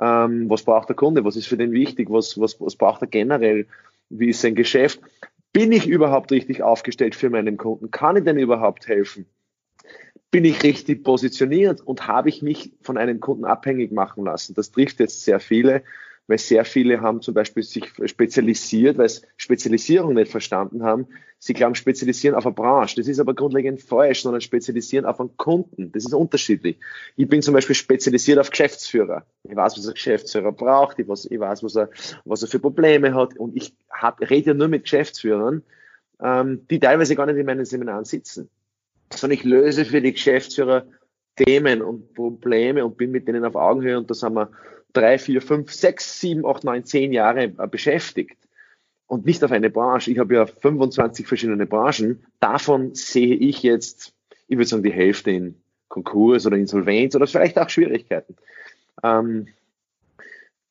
Ähm, 0.00 0.48
was 0.48 0.62
braucht 0.62 0.88
der 0.88 0.96
Kunde? 0.96 1.24
Was 1.24 1.36
ist 1.36 1.46
für 1.46 1.56
den 1.56 1.72
wichtig? 1.72 2.10
Was, 2.10 2.40
was, 2.40 2.60
was 2.60 2.76
braucht 2.76 3.02
er 3.02 3.08
generell? 3.08 3.66
Wie 4.08 4.28
ist 4.28 4.40
sein 4.40 4.54
Geschäft? 4.54 5.00
Bin 5.52 5.70
ich 5.70 5.86
überhaupt 5.86 6.32
richtig 6.32 6.62
aufgestellt 6.62 7.14
für 7.14 7.30
meinen 7.30 7.56
Kunden? 7.56 7.90
Kann 7.90 8.16
ich 8.16 8.24
denn 8.24 8.38
überhaupt 8.38 8.88
helfen? 8.88 9.26
Bin 10.30 10.46
ich 10.46 10.62
richtig 10.62 11.04
positioniert 11.04 11.82
und 11.82 12.08
habe 12.08 12.30
ich 12.30 12.40
mich 12.40 12.72
von 12.80 12.96
einem 12.96 13.20
Kunden 13.20 13.44
abhängig 13.44 13.92
machen 13.92 14.24
lassen? 14.24 14.54
Das 14.54 14.70
trifft 14.70 14.98
jetzt 14.98 15.24
sehr 15.24 15.40
viele 15.40 15.82
weil 16.26 16.38
sehr 16.38 16.64
viele 16.64 17.00
haben 17.00 17.20
zum 17.20 17.34
Beispiel 17.34 17.62
sich 17.62 17.84
spezialisiert, 18.06 18.98
weil 18.98 19.08
sie 19.08 19.22
Spezialisierung 19.36 20.14
nicht 20.14 20.30
verstanden 20.30 20.82
haben. 20.82 21.06
Sie 21.38 21.54
glauben, 21.54 21.74
spezialisieren 21.74 22.36
auf 22.36 22.46
eine 22.46 22.54
Branche. 22.54 22.96
Das 22.96 23.08
ist 23.08 23.18
aber 23.18 23.34
grundlegend 23.34 23.82
falsch, 23.82 24.22
sondern 24.22 24.40
spezialisieren 24.40 25.04
auf 25.04 25.18
einen 25.18 25.36
Kunden. 25.36 25.90
Das 25.90 26.04
ist 26.04 26.14
unterschiedlich. 26.14 26.78
Ich 27.16 27.28
bin 27.28 27.42
zum 27.42 27.54
Beispiel 27.54 27.74
spezialisiert 27.74 28.38
auf 28.38 28.50
Geschäftsführer. 28.50 29.26
Ich 29.42 29.56
weiß, 29.56 29.76
was 29.76 29.88
ein 29.88 29.94
Geschäftsführer 29.94 30.52
braucht. 30.52 31.00
Ich 31.00 31.08
weiß, 31.08 31.26
ich 31.30 31.40
weiß 31.40 31.64
was, 31.64 31.74
er, 31.74 31.90
was 32.24 32.42
er 32.42 32.48
für 32.48 32.60
Probleme 32.60 33.14
hat. 33.14 33.36
Und 33.36 33.56
ich 33.56 33.74
hab, 33.90 34.20
rede 34.20 34.50
ja 34.50 34.54
nur 34.54 34.68
mit 34.68 34.84
Geschäftsführern, 34.84 35.62
ähm, 36.22 36.66
die 36.70 36.78
teilweise 36.78 37.16
gar 37.16 37.26
nicht 37.26 37.38
in 37.38 37.46
meinen 37.46 37.64
Seminaren 37.64 38.04
sitzen. 38.04 38.48
Sondern 39.12 39.36
ich 39.36 39.44
löse 39.44 39.84
für 39.84 40.00
die 40.00 40.12
Geschäftsführer 40.12 40.86
Themen 41.36 41.82
und 41.82 42.14
Probleme 42.14 42.84
und 42.84 42.96
bin 42.96 43.10
mit 43.10 43.26
denen 43.26 43.44
auf 43.44 43.56
Augenhöhe 43.56 43.98
und 43.98 44.10
da 44.10 44.14
sind 44.14 44.34
wir 44.34 44.50
drei, 44.92 45.18
vier, 45.18 45.42
fünf, 45.42 45.72
sechs, 45.72 46.20
sieben, 46.20 46.46
acht, 46.46 46.64
neun, 46.64 46.84
zehn 46.84 47.12
Jahre 47.12 47.44
äh, 47.44 47.66
beschäftigt 47.68 48.36
und 49.06 49.26
nicht 49.26 49.42
auf 49.44 49.52
eine 49.52 49.70
Branche. 49.70 50.10
Ich 50.10 50.18
habe 50.18 50.34
ja 50.34 50.46
25 50.46 51.26
verschiedene 51.26 51.66
Branchen. 51.66 52.24
Davon 52.40 52.94
sehe 52.94 53.34
ich 53.34 53.62
jetzt, 53.62 54.14
ich 54.48 54.56
würde 54.56 54.68
sagen, 54.68 54.82
die 54.82 54.92
Hälfte 54.92 55.30
in 55.30 55.62
Konkurs 55.88 56.46
oder 56.46 56.56
Insolvenz 56.56 57.14
oder 57.14 57.26
vielleicht 57.26 57.58
auch 57.58 57.68
Schwierigkeiten. 57.68 58.36
Ähm, 59.02 59.48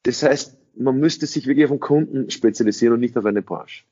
das 0.03 0.23
heißt, 0.23 0.57
man 0.75 0.99
müsste 0.99 1.27
sich 1.27 1.45
wirklich 1.47 1.65
auf 1.65 1.71
den 1.71 1.79
Kunden 1.79 2.29
spezialisieren 2.31 2.95
und 2.95 3.01
nicht 3.01 3.17
auf 3.17 3.25
eine 3.25 3.41
Branche. 3.41 3.83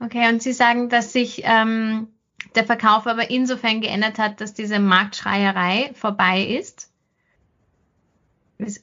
Okay, 0.00 0.28
und 0.28 0.42
Sie 0.42 0.52
sagen, 0.52 0.88
dass 0.88 1.12
sich 1.12 1.42
ähm, 1.44 2.08
der 2.54 2.64
Verkauf 2.64 3.06
aber 3.06 3.30
insofern 3.30 3.80
geändert 3.80 4.18
hat, 4.18 4.40
dass 4.40 4.54
diese 4.54 4.78
Marktschreierei 4.78 5.92
vorbei 5.94 6.42
ist? 6.42 6.85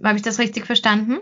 Habe 0.04 0.18
ich 0.18 0.24
das 0.24 0.40
richtig 0.40 0.66
verstanden? 0.66 1.20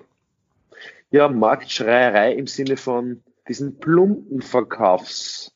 Ja, 1.12 1.28
Marktschreierei 1.28 2.34
im 2.34 2.48
Sinne 2.48 2.78
von 2.78 3.22
diesen 3.48 3.80
plumpen 3.80 4.42
Verkaufsgurus, 4.42 5.52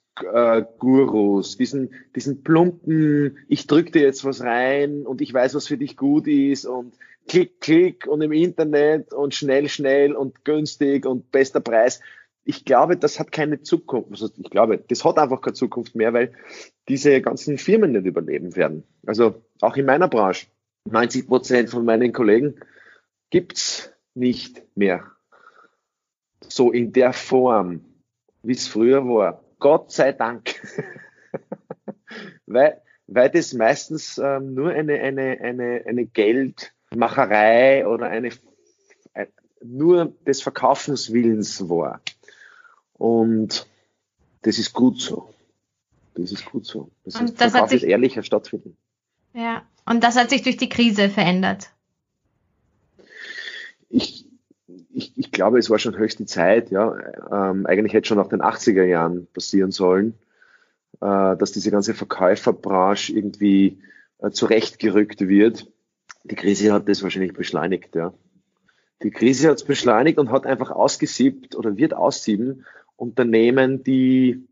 äh, 1.54 1.58
diesen, 1.58 1.94
diesen 2.16 2.44
plumpen, 2.44 3.38
ich 3.48 3.68
drücke 3.68 3.92
dir 3.92 4.02
jetzt 4.02 4.26
was 4.26 4.42
rein 4.42 5.06
und 5.06 5.22
ich 5.22 5.34
weiß, 5.34 5.56
was 5.56 5.68
für 5.68 5.78
dich 5.78 5.96
gut 5.98 6.28
ist 6.28 6.66
und 6.66 6.94
klick, 7.28 7.62
klick 7.62 8.08
und 8.08 8.22
im 8.22 8.32
Internet 8.32 9.14
und 9.14 9.34
schnell, 9.34 9.70
schnell 9.70 10.14
und 10.14 10.44
günstig 10.46 11.06
und 11.06 11.32
bester 11.32 11.60
Preis. 11.60 12.02
Ich 12.44 12.66
glaube, 12.66 12.98
das 12.98 13.20
hat 13.20 13.32
keine 13.32 13.62
Zukunft. 13.62 14.12
Also 14.12 14.30
ich 14.38 14.50
glaube, 14.52 14.78
das 14.78 15.04
hat 15.04 15.18
einfach 15.18 15.42
keine 15.42 15.54
Zukunft 15.54 15.96
mehr, 15.96 16.14
weil 16.14 16.34
diese 16.88 17.22
ganzen 17.22 17.58
Firmen 17.58 17.94
nicht 17.94 18.06
überleben 18.06 18.56
werden. 18.56 18.84
Also 19.06 19.42
auch 19.62 19.78
in 19.78 19.86
meiner 19.86 20.08
Branche. 20.08 20.48
90 20.88 21.28
Prozent 21.28 21.70
von 21.72 21.84
meinen 21.84 22.14
Kollegen 22.14 22.56
gibt's 23.36 23.92
nicht 24.14 24.64
mehr 24.78 25.12
so 26.40 26.72
in 26.72 26.94
der 26.94 27.12
Form, 27.12 27.84
wie 28.44 28.54
es 28.54 28.70
früher 28.70 29.06
war. 29.06 29.44
Gott 29.60 29.92
sei 29.92 30.14
Dank. 30.14 30.56
weil, 32.46 32.82
weil 33.08 33.30
das 33.30 33.52
meistens 33.52 34.18
ähm, 34.20 34.54
nur 34.54 34.72
eine, 34.72 35.02
eine, 35.02 35.38
eine, 35.42 35.84
eine 35.86 36.06
Geldmacherei 36.06 37.86
oder 37.86 38.08
eine, 38.08 38.30
ein, 39.14 39.28
nur 39.62 40.14
des 40.26 40.42
Verkaufenswillens 40.42 41.68
war. 41.68 42.00
Und 42.94 43.68
das 44.44 44.60
ist 44.60 44.72
gut 44.72 45.02
so. 45.02 45.34
Das 46.14 46.32
ist 46.32 46.46
gut 46.46 46.66
so. 46.66 46.90
Das, 47.04 47.20
und 47.20 47.42
das 47.42 47.52
Verkauf 47.52 47.70
sich, 47.70 47.84
ist 47.84 47.90
ehrlicher 47.90 48.24
stattfinden. 48.24 48.78
Ja, 49.34 49.68
und 49.86 50.06
das 50.06 50.16
hat 50.16 50.30
sich 50.30 50.42
durch 50.42 50.56
die 50.56 50.70
Krise 50.70 51.10
verändert. 51.10 51.75
Ich, 53.90 54.28
ich, 54.94 55.18
ich 55.18 55.32
glaube, 55.32 55.60
es 55.60 55.70
war 55.70 55.80
schon 55.80 55.98
höchste 55.98 56.26
Zeit, 56.26 56.72
ja. 56.72 56.96
Ähm, 57.32 57.66
eigentlich 57.66 57.94
hätte 57.94 58.08
schon 58.08 58.18
nach 58.18 58.30
den 58.30 58.42
80er 58.42 58.84
Jahren 58.84 59.28
passieren 59.28 59.72
sollen, 59.72 60.16
äh, 61.02 61.36
dass 61.38 61.52
diese 61.52 61.72
ganze 61.72 61.94
Verkäuferbranche 61.94 63.14
irgendwie 63.14 63.80
äh, 64.20 64.32
zurechtgerückt 64.32 65.22
wird. 65.28 65.72
Die 66.24 66.36
Krise 66.36 66.74
hat 66.74 66.90
das 66.90 67.04
wahrscheinlich 67.04 67.34
beschleunigt, 67.34 67.96
ja. 67.96 68.14
Die 69.04 69.12
Krise 69.12 69.50
hat 69.50 69.58
es 69.58 69.66
beschleunigt 69.66 70.18
und 70.18 70.32
hat 70.32 70.46
einfach 70.46 70.72
ausgesiebt 70.72 71.56
oder 71.56 71.78
wird 71.78 71.94
aussieben 71.94 72.66
Unternehmen, 72.96 73.84
die 73.84 74.48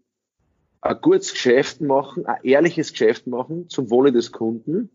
ein 0.82 1.00
gutes 1.02 1.32
Geschäft 1.32 1.80
machen, 1.80 2.26
ein 2.26 2.44
ehrliches 2.44 2.92
Geschäft 2.92 3.26
machen 3.26 3.70
zum 3.70 3.90
Wohle 3.90 4.12
des 4.12 4.34
Kunden 4.34 4.90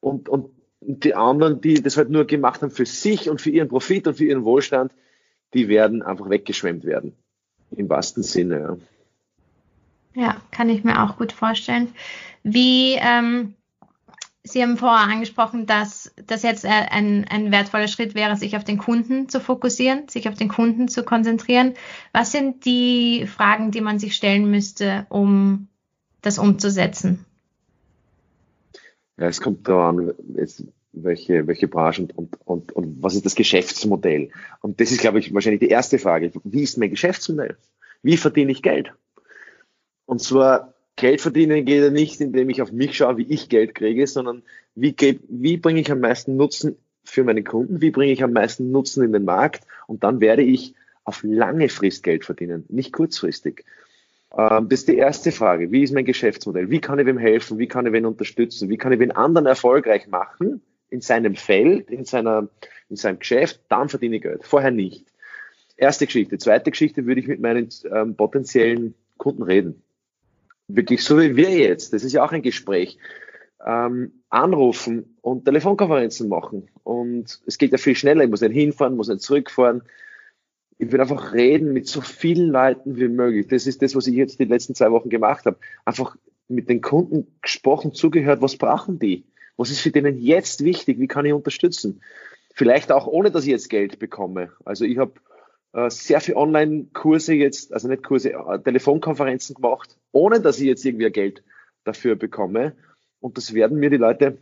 und, 0.00 0.28
und 0.28 0.50
die 0.80 1.14
anderen, 1.14 1.60
die 1.60 1.82
das 1.82 1.96
halt 1.96 2.10
nur 2.10 2.26
gemacht 2.26 2.62
haben 2.62 2.70
für 2.70 2.86
sich 2.86 3.28
und 3.30 3.40
für 3.40 3.50
ihren 3.50 3.68
Profit 3.68 4.06
und 4.06 4.14
für 4.14 4.24
ihren 4.24 4.44
Wohlstand, 4.44 4.92
die 5.54 5.68
werden 5.68 6.02
einfach 6.02 6.28
weggeschwemmt 6.28 6.84
werden. 6.84 7.14
Im 7.70 7.88
wahrsten 7.88 8.22
Sinne, 8.22 8.60
ja. 8.60 8.76
Ja, 10.14 10.36
kann 10.50 10.70
ich 10.70 10.82
mir 10.82 11.02
auch 11.02 11.18
gut 11.18 11.32
vorstellen. 11.32 11.92
Wie, 12.42 12.94
ähm, 12.94 13.54
Sie 14.44 14.62
haben 14.62 14.78
vorher 14.78 15.12
angesprochen, 15.12 15.66
dass 15.66 16.14
das 16.24 16.42
jetzt 16.42 16.64
ein, 16.64 17.26
ein 17.28 17.50
wertvoller 17.50 17.88
Schritt 17.88 18.14
wäre, 18.14 18.36
sich 18.36 18.56
auf 18.56 18.62
den 18.62 18.78
Kunden 18.78 19.28
zu 19.28 19.40
fokussieren, 19.40 20.08
sich 20.08 20.28
auf 20.28 20.36
den 20.36 20.48
Kunden 20.48 20.86
zu 20.88 21.02
konzentrieren. 21.02 21.74
Was 22.12 22.30
sind 22.30 22.64
die 22.64 23.26
Fragen, 23.26 23.72
die 23.72 23.80
man 23.80 23.98
sich 23.98 24.14
stellen 24.14 24.48
müsste, 24.50 25.06
um 25.08 25.66
das 26.22 26.38
umzusetzen? 26.38 27.25
Ja, 29.18 29.28
es 29.28 29.40
kommt 29.40 29.66
daran, 29.66 30.12
welche, 30.92 31.46
welche 31.46 31.68
Branche 31.68 32.02
und, 32.02 32.16
und, 32.16 32.38
und, 32.44 32.72
und 32.72 33.02
was 33.02 33.14
ist 33.14 33.24
das 33.24 33.34
Geschäftsmodell? 33.34 34.30
Und 34.60 34.80
das 34.80 34.90
ist, 34.90 35.00
glaube 35.00 35.18
ich, 35.18 35.32
wahrscheinlich 35.32 35.60
die 35.60 35.68
erste 35.68 35.98
Frage. 35.98 36.32
Wie 36.44 36.62
ist 36.62 36.78
mein 36.78 36.90
Geschäftsmodell? 36.90 37.56
Wie 38.02 38.16
verdiene 38.16 38.52
ich 38.52 38.62
Geld? 38.62 38.92
Und 40.04 40.20
zwar 40.20 40.74
Geld 40.96 41.20
verdienen 41.20 41.64
geht 41.64 41.82
ja 41.82 41.90
nicht, 41.90 42.20
indem 42.20 42.48
ich 42.48 42.62
auf 42.62 42.72
mich 42.72 42.96
schaue, 42.96 43.18
wie 43.18 43.26
ich 43.26 43.48
Geld 43.48 43.74
kriege, 43.74 44.06
sondern 44.06 44.42
wie, 44.74 44.94
wie 45.28 45.56
bringe 45.58 45.80
ich 45.80 45.90
am 45.90 46.00
meisten 46.00 46.36
Nutzen 46.36 46.76
für 47.04 47.24
meine 47.24 47.42
Kunden? 47.42 47.80
Wie 47.80 47.90
bringe 47.90 48.12
ich 48.12 48.22
am 48.22 48.32
meisten 48.32 48.70
Nutzen 48.70 49.04
in 49.04 49.12
den 49.12 49.24
Markt? 49.24 49.64
Und 49.86 50.04
dann 50.04 50.20
werde 50.20 50.42
ich 50.42 50.74
auf 51.04 51.22
lange 51.22 51.68
Frist 51.68 52.02
Geld 52.02 52.24
verdienen, 52.24 52.64
nicht 52.68 52.92
kurzfristig. 52.92 53.64
Ähm, 54.36 54.68
das 54.68 54.80
ist 54.80 54.88
die 54.88 54.96
erste 54.96 55.32
Frage. 55.32 55.70
Wie 55.70 55.82
ist 55.82 55.92
mein 55.92 56.04
Geschäftsmodell? 56.04 56.70
Wie 56.70 56.80
kann 56.80 56.98
ich 56.98 57.06
wem 57.06 57.18
helfen? 57.18 57.58
Wie 57.58 57.68
kann 57.68 57.86
ich 57.86 57.92
wen 57.92 58.06
unterstützen? 58.06 58.68
Wie 58.68 58.76
kann 58.76 58.92
ich 58.92 58.98
wen 58.98 59.12
anderen 59.12 59.46
erfolgreich 59.46 60.08
machen 60.08 60.62
in 60.90 61.00
seinem 61.00 61.34
Feld, 61.34 61.90
in, 61.90 62.04
seiner, 62.04 62.48
in 62.88 62.96
seinem 62.96 63.18
Geschäft? 63.18 63.60
Dann 63.68 63.88
verdiene 63.88 64.16
ich 64.16 64.22
Geld. 64.22 64.44
Vorher 64.44 64.70
nicht. 64.70 65.06
Erste 65.76 66.06
Geschichte. 66.06 66.38
Zweite 66.38 66.70
Geschichte 66.70 67.06
würde 67.06 67.20
ich 67.20 67.28
mit 67.28 67.40
meinen 67.40 67.68
ähm, 67.92 68.16
potenziellen 68.16 68.94
Kunden 69.18 69.42
reden. 69.42 69.82
Wirklich 70.68 71.04
so 71.04 71.20
wie 71.20 71.36
wir 71.36 71.50
jetzt. 71.50 71.92
Das 71.92 72.02
ist 72.02 72.12
ja 72.12 72.24
auch 72.24 72.32
ein 72.32 72.42
Gespräch. 72.42 72.98
Ähm, 73.64 74.22
anrufen 74.30 75.16
und 75.22 75.44
Telefonkonferenzen 75.44 76.28
machen. 76.28 76.68
Und 76.82 77.40
es 77.46 77.58
geht 77.58 77.72
ja 77.72 77.78
viel 77.78 77.94
schneller. 77.94 78.24
Ich 78.24 78.30
muss 78.30 78.40
nicht 78.40 78.52
hinfahren, 78.52 78.96
muss 78.96 79.08
nicht 79.08 79.22
zurückfahren 79.22 79.82
ich 80.78 80.92
will 80.92 81.00
einfach 81.00 81.32
reden 81.32 81.72
mit 81.72 81.86
so 81.88 82.00
vielen 82.00 82.50
Leuten 82.50 82.96
wie 82.96 83.08
möglich. 83.08 83.46
Das 83.48 83.66
ist 83.66 83.82
das, 83.82 83.94
was 83.94 84.06
ich 84.06 84.14
jetzt 84.14 84.38
die 84.38 84.44
letzten 84.44 84.74
zwei 84.74 84.90
Wochen 84.90 85.08
gemacht 85.08 85.46
habe. 85.46 85.58
Einfach 85.84 86.16
mit 86.48 86.68
den 86.68 86.80
Kunden 86.80 87.26
gesprochen, 87.40 87.94
zugehört, 87.94 88.42
was 88.42 88.56
brauchen 88.56 88.98
die? 88.98 89.24
Was 89.56 89.70
ist 89.70 89.80
für 89.80 89.90
denen 89.90 90.18
jetzt 90.18 90.62
wichtig? 90.62 90.98
Wie 91.00 91.06
kann 91.06 91.24
ich 91.24 91.32
unterstützen? 91.32 92.02
Vielleicht 92.54 92.92
auch 92.92 93.06
ohne, 93.06 93.30
dass 93.30 93.44
ich 93.44 93.50
jetzt 93.50 93.70
Geld 93.70 93.98
bekomme. 93.98 94.52
Also 94.64 94.84
ich 94.84 94.98
habe 94.98 95.12
äh, 95.72 95.90
sehr 95.90 96.20
viele 96.20 96.36
Online-Kurse 96.36 97.34
jetzt, 97.34 97.72
also 97.72 97.88
nicht 97.88 98.02
Kurse, 98.02 98.32
äh, 98.32 98.58
Telefonkonferenzen 98.62 99.54
gemacht, 99.54 99.98
ohne 100.12 100.40
dass 100.40 100.58
ich 100.58 100.66
jetzt 100.66 100.84
irgendwie 100.84 101.10
Geld 101.10 101.42
dafür 101.84 102.16
bekomme. 102.16 102.74
Und 103.20 103.38
das 103.38 103.54
werden 103.54 103.78
mir 103.78 103.90
die 103.90 103.96
Leute 103.96 104.38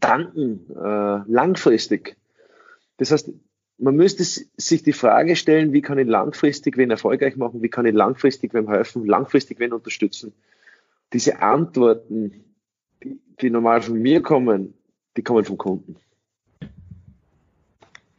danken, 0.00 0.66
äh, 0.70 1.22
langfristig. 1.26 2.16
Das 2.98 3.12
heißt, 3.12 3.30
man 3.78 3.94
müsste 3.94 4.24
sich 4.24 4.82
die 4.82 4.92
Frage 4.92 5.36
stellen, 5.36 5.72
wie 5.72 5.82
kann 5.82 5.98
ich 5.98 6.08
langfristig 6.08 6.76
wen 6.76 6.90
erfolgreich 6.90 7.36
machen, 7.36 7.62
wie 7.62 7.68
kann 7.68 7.86
ich 7.86 7.94
langfristig 7.94 8.52
wem 8.52 8.68
helfen, 8.68 9.06
langfristig 9.06 9.60
wen 9.60 9.72
unterstützen. 9.72 10.32
Diese 11.12 11.40
Antworten, 11.40 12.44
die, 13.02 13.18
die 13.40 13.50
normal 13.50 13.80
von 13.80 14.00
mir 14.00 14.20
kommen, 14.20 14.74
die 15.16 15.22
kommen 15.22 15.44
vom 15.44 15.56
Kunden. 15.56 15.96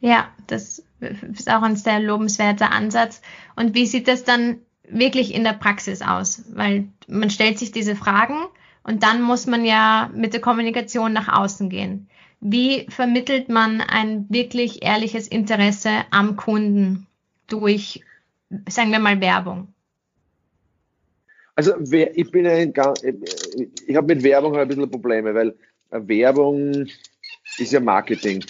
Ja, 0.00 0.30
das 0.46 0.82
ist 1.00 1.50
auch 1.50 1.62
ein 1.62 1.76
sehr 1.76 2.00
lobenswerter 2.00 2.72
Ansatz. 2.72 3.20
Und 3.54 3.74
wie 3.74 3.86
sieht 3.86 4.08
das 4.08 4.24
dann 4.24 4.60
wirklich 4.88 5.34
in 5.34 5.44
der 5.44 5.52
Praxis 5.52 6.00
aus? 6.00 6.42
Weil 6.54 6.88
man 7.06 7.28
stellt 7.28 7.58
sich 7.58 7.70
diese 7.70 7.96
Fragen 7.96 8.46
und 8.82 9.02
dann 9.02 9.20
muss 9.20 9.46
man 9.46 9.64
ja 9.66 10.10
mit 10.14 10.32
der 10.32 10.40
Kommunikation 10.40 11.12
nach 11.12 11.28
außen 11.28 11.68
gehen. 11.68 12.08
Wie 12.40 12.86
vermittelt 12.88 13.48
man 13.48 13.80
ein 13.82 14.26
wirklich 14.30 14.82
ehrliches 14.82 15.28
Interesse 15.28 15.90
am 16.10 16.36
Kunden 16.36 17.06
durch, 17.46 18.02
sagen 18.68 18.92
wir 18.92 18.98
mal, 18.98 19.20
Werbung? 19.20 19.74
Also 21.54 21.74
ich 21.92 22.30
bin 22.30 22.46
ein, 22.46 22.72
ich 23.86 23.96
habe 23.96 24.14
mit 24.14 24.22
Werbung 24.22 24.56
ein 24.56 24.66
bisschen 24.66 24.90
Probleme, 24.90 25.34
weil 25.34 25.54
Werbung 25.90 26.86
ist 27.58 27.72
ja 27.72 27.80
Marketing. 27.80 28.42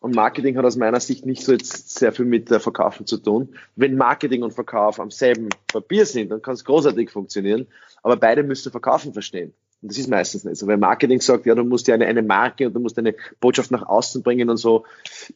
Und 0.00 0.14
Marketing 0.14 0.58
hat 0.58 0.66
aus 0.66 0.76
meiner 0.76 1.00
Sicht 1.00 1.24
nicht 1.24 1.42
so 1.42 1.52
jetzt 1.52 1.98
sehr 1.98 2.12
viel 2.12 2.26
mit 2.26 2.50
Verkaufen 2.50 3.06
zu 3.06 3.16
tun. 3.16 3.56
Wenn 3.74 3.96
Marketing 3.96 4.42
und 4.42 4.52
Verkauf 4.52 5.00
am 5.00 5.10
selben 5.10 5.48
Papier 5.68 6.04
sind, 6.04 6.28
dann 6.28 6.42
kann 6.42 6.52
es 6.52 6.64
großartig 6.66 7.10
funktionieren. 7.10 7.66
Aber 8.02 8.16
beide 8.16 8.42
müssen 8.42 8.70
Verkaufen 8.70 9.14
verstehen. 9.14 9.54
Und 9.84 9.90
das 9.90 9.98
ist 9.98 10.08
meistens 10.08 10.44
nicht 10.44 10.56
so. 10.56 10.66
Weil 10.66 10.78
Marketing 10.78 11.20
sagt, 11.20 11.44
ja, 11.44 11.54
du 11.54 11.62
musst 11.62 11.88
ja 11.88 11.94
eine, 11.94 12.06
eine 12.06 12.22
Marke 12.22 12.66
und 12.66 12.72
du 12.72 12.80
musst 12.80 12.98
eine 12.98 13.14
Botschaft 13.38 13.70
nach 13.70 13.86
außen 13.86 14.22
bringen 14.22 14.48
und 14.48 14.56
so. 14.56 14.86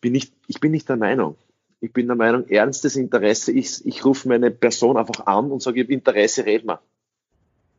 Bin 0.00 0.14
ich, 0.14 0.33
ich 0.47 0.59
bin 0.59 0.73
nicht 0.73 0.88
der 0.88 0.97
Meinung. 0.97 1.37
Ich 1.83 1.93
bin 1.93 2.07
der 2.07 2.17
Meinung, 2.17 2.49
ernstes 2.49 2.97
Interesse 2.97 3.52
ist, 3.52 3.85
ich 3.85 4.07
rufe 4.07 4.26
meine 4.26 4.50
Person 4.50 4.97
einfach 4.97 5.26
an 5.26 5.50
und 5.50 5.61
sage, 5.61 5.81
ich 5.81 5.85
habe 5.85 5.93
Interesse, 5.93 6.47
red 6.47 6.64
mal. 6.64 6.78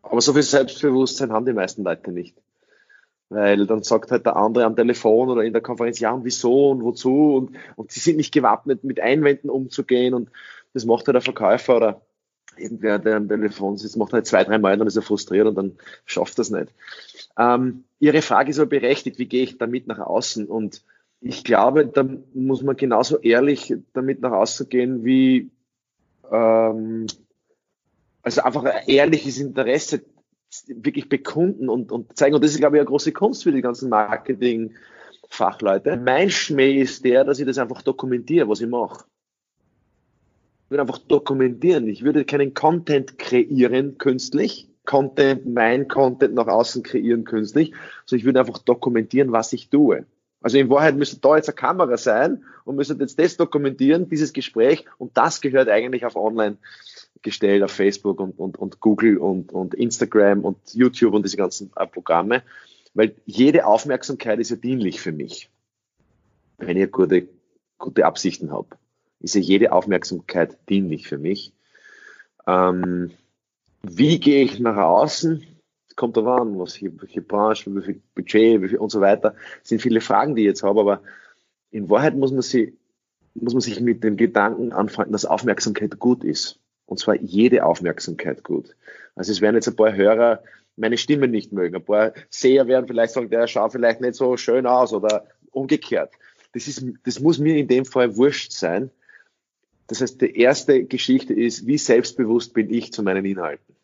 Aber 0.04 0.22
so 0.22 0.32
viel 0.32 0.44
Selbstbewusstsein 0.44 1.32
haben 1.32 1.48
die 1.48 1.54
meisten 1.54 1.84
Leute 1.84 2.12
nicht. 2.12 2.38
Weil 3.30 3.66
dann 3.66 3.82
sagt 3.82 4.12
halt 4.12 4.28
der 4.28 4.36
andere 4.36 4.66
am 4.66 4.76
Telefon 4.76 5.30
oder 5.30 5.42
in 5.42 5.54
der 5.54 5.64
Konferenz, 5.64 6.00
ja, 6.00 6.12
und 6.12 6.24
wieso 6.24 6.70
und 6.70 6.84
wozu 6.84 7.34
und, 7.36 7.58
und 7.78 7.92
sie 7.92 8.00
sind 8.00 8.18
nicht 8.18 8.32
gewappnet, 8.32 8.84
mit 8.84 9.00
Einwänden 9.00 9.50
umzugehen 9.50 10.14
und 10.14 10.30
das 10.76 10.86
macht 10.86 11.08
halt 11.08 11.16
der 11.16 11.22
Verkäufer 11.22 11.78
oder 11.78 12.02
irgendwer, 12.58 13.00
der 13.00 13.18
am 13.18 13.28
Telefon 13.28 13.78
sitzt, 13.78 13.98
macht 13.98 14.14
halt 14.14 14.26
zwei, 14.26 14.44
drei 14.44 14.58
Mal, 14.58 14.78
dann 14.78 14.88
ist 14.88 14.96
er 14.96 15.02
frustriert 15.02 15.48
und 15.48 15.56
dann 15.56 15.78
schafft 16.06 16.40
es 16.40 16.50
nicht. 16.50 16.74
Ähm, 17.38 17.84
Ihre 18.00 18.22
Frage 18.22 18.50
ist 18.50 18.60
aber 18.60 18.70
berechtigt, 18.70 19.20
wie 19.20 19.28
gehe 19.28 19.44
ich 19.44 19.58
damit 19.58 19.88
nach 19.88 20.00
außen? 20.00 20.48
Und 20.48 20.84
ich 21.22 21.44
glaube, 21.44 21.86
da 21.86 22.06
muss 22.34 22.62
man 22.62 22.78
genauso 22.78 23.18
ehrlich 23.18 23.74
damit 23.94 24.22
nach 24.22 24.32
außen 24.32 24.70
gehen, 24.70 25.04
wie 25.04 25.52
ähm, 26.32 27.08
also 28.22 28.42
einfach 28.42 28.64
ein 28.64 28.88
ehrliches 28.88 29.38
Interesse 29.38 30.02
wirklich 30.68 31.10
bekunden 31.10 31.70
und, 31.70 31.92
und 31.92 32.18
zeigen. 32.18 32.36
Und 32.36 32.44
das 32.44 32.52
ist, 32.52 32.60
glaube 32.60 32.78
ich, 32.78 32.82
eine 32.82 32.88
große 32.88 33.12
Kunst 33.12 33.44
für 33.44 33.52
die 33.52 33.62
ganzen 33.62 33.90
Marketing- 33.90 34.74
Fachleute. 35.30 35.96
Mein 35.96 36.30
Schmäh 36.30 36.82
ist 36.82 37.06
der, 37.06 37.24
dass 37.24 37.40
ich 37.40 37.46
das 37.46 37.60
einfach 37.60 37.84
dokumentiere, 37.84 38.50
was 38.50 38.62
ich 38.62 38.68
mache. 38.68 39.06
Ich 40.70 40.72
würde 40.72 40.82
einfach 40.84 41.00
dokumentieren. 41.00 41.88
Ich 41.88 42.04
würde 42.04 42.26
keinen 42.26 42.54
Content 42.54 43.18
kreieren 43.18 43.98
künstlich, 43.98 44.70
Content, 44.86 45.48
mein 45.48 45.88
Content 45.88 46.36
nach 46.36 46.46
außen 46.46 46.84
kreieren 46.84 47.24
künstlich, 47.24 47.74
sondern 48.06 48.20
ich 48.20 48.26
würde 48.26 48.40
einfach 48.42 48.60
dokumentieren, 48.60 49.32
was 49.32 49.52
ich 49.52 49.72
tue. 49.72 50.06
Also 50.42 50.60
in 50.60 50.70
Wahrheit 50.70 50.96
müsste 50.96 51.20
da 51.20 51.38
jetzt 51.38 51.50
eine 51.50 51.56
Kamera 51.56 51.98
sein 51.98 52.44
und 52.66 52.76
müsste 52.76 52.94
jetzt 53.00 53.18
das 53.18 53.36
dokumentieren, 53.36 54.10
dieses 54.10 54.32
Gespräch, 54.32 54.86
und 55.00 55.18
das 55.18 55.42
gehört 55.42 55.70
eigentlich 55.70 56.06
auf 56.06 56.16
online 56.16 56.58
gestellt, 57.24 57.64
auf 57.64 57.72
Facebook 57.72 58.20
und, 58.20 58.38
und, 58.38 58.60
und 58.60 58.80
Google 58.80 59.18
und, 59.18 59.52
und 59.52 59.74
Instagram 59.74 60.46
und 60.46 60.60
YouTube 60.76 61.16
und 61.16 61.26
diese 61.26 61.38
ganzen 61.38 61.72
äh, 61.78 61.88
Programme, 61.88 62.44
weil 62.94 63.16
jede 63.26 63.66
Aufmerksamkeit 63.66 64.38
ist 64.38 64.52
ja 64.52 64.56
dienlich 64.56 65.02
für 65.02 65.14
mich, 65.14 65.50
wenn 66.60 66.78
ich 66.78 66.92
gute, 66.92 67.28
gute 67.80 68.06
Absichten 68.06 68.52
habe. 68.52 68.78
Ist 69.20 69.36
ja 69.36 69.42
jede 69.42 69.72
Aufmerksamkeit 69.72 70.58
dienlich 70.70 71.08
für 71.08 71.18
mich. 71.18 71.54
Ähm, 72.48 73.12
wie 73.82 74.20
gehe 74.20 74.44
ich 74.44 74.60
nach 74.60 74.78
außen? 74.78 75.46
Kommt 75.96 76.16
da 76.16 76.22
an, 76.22 76.58
was 76.58 76.82
welche 76.82 77.22
Branche, 77.22 77.76
wie 77.76 77.82
viel 77.82 78.02
Budget 78.16 78.62
wie 78.62 78.70
viel 78.70 78.78
und 78.78 78.90
so 78.90 79.02
weiter. 79.02 79.36
Das 79.60 79.70
sind 79.70 79.82
viele 79.82 80.00
Fragen, 80.00 80.36
die 80.36 80.44
ich 80.44 80.48
jetzt 80.48 80.64
habe, 80.64 80.80
aber 80.80 81.02
in 81.72 81.90
Wahrheit 81.90 82.16
muss 82.16 82.32
man, 82.32 82.42
sie, 82.42 82.78
muss 83.34 83.54
man 83.54 83.62
sich 83.62 83.80
mit 83.82 84.04
dem 84.04 84.16
Gedanken 84.16 84.72
anfangen, 84.72 85.12
dass 85.12 85.26
Aufmerksamkeit 85.26 86.00
gut 86.00 86.24
ist. 86.24 86.60
Und 86.86 87.00
zwar 87.00 87.16
jede 87.16 87.66
Aufmerksamkeit 87.66 88.44
gut. 88.44 88.76
Also 89.16 89.32
es 89.32 89.42
werden 89.42 89.56
jetzt 89.56 89.68
ein 89.68 89.76
paar 89.76 89.94
Hörer 89.94 90.42
meine 90.80 90.98
Stimme 90.98 91.28
nicht 91.28 91.52
mögen. 91.52 91.76
Ein 91.76 91.84
paar 91.84 92.14
Seher 92.30 92.68
werden 92.68 92.88
vielleicht 92.88 93.14
sagen, 93.14 93.30
der 93.30 93.48
schaut 93.48 93.74
vielleicht 93.74 94.02
nicht 94.02 94.16
so 94.16 94.38
schön 94.38 94.66
aus 94.66 94.94
oder 94.94 95.26
umgekehrt. 95.52 96.14
Das, 96.54 96.68
ist, 96.68 96.84
das 97.04 97.20
muss 97.20 97.38
mir 97.38 97.58
in 97.58 97.68
dem 97.68 97.86
Fall 97.86 98.16
wurscht 98.16 98.54
sein. 98.54 98.90
Das 99.90 100.02
heißt, 100.02 100.22
die 100.22 100.40
erste 100.40 100.86
Geschichte 100.86 101.34
ist, 101.34 101.66
wie 101.66 101.80
selbstbewusst 101.80 102.54
bin 102.54 102.72
ich 102.72 102.94
zu 102.94 103.02
meinen 103.02 103.26
Inhalten. 103.26 103.76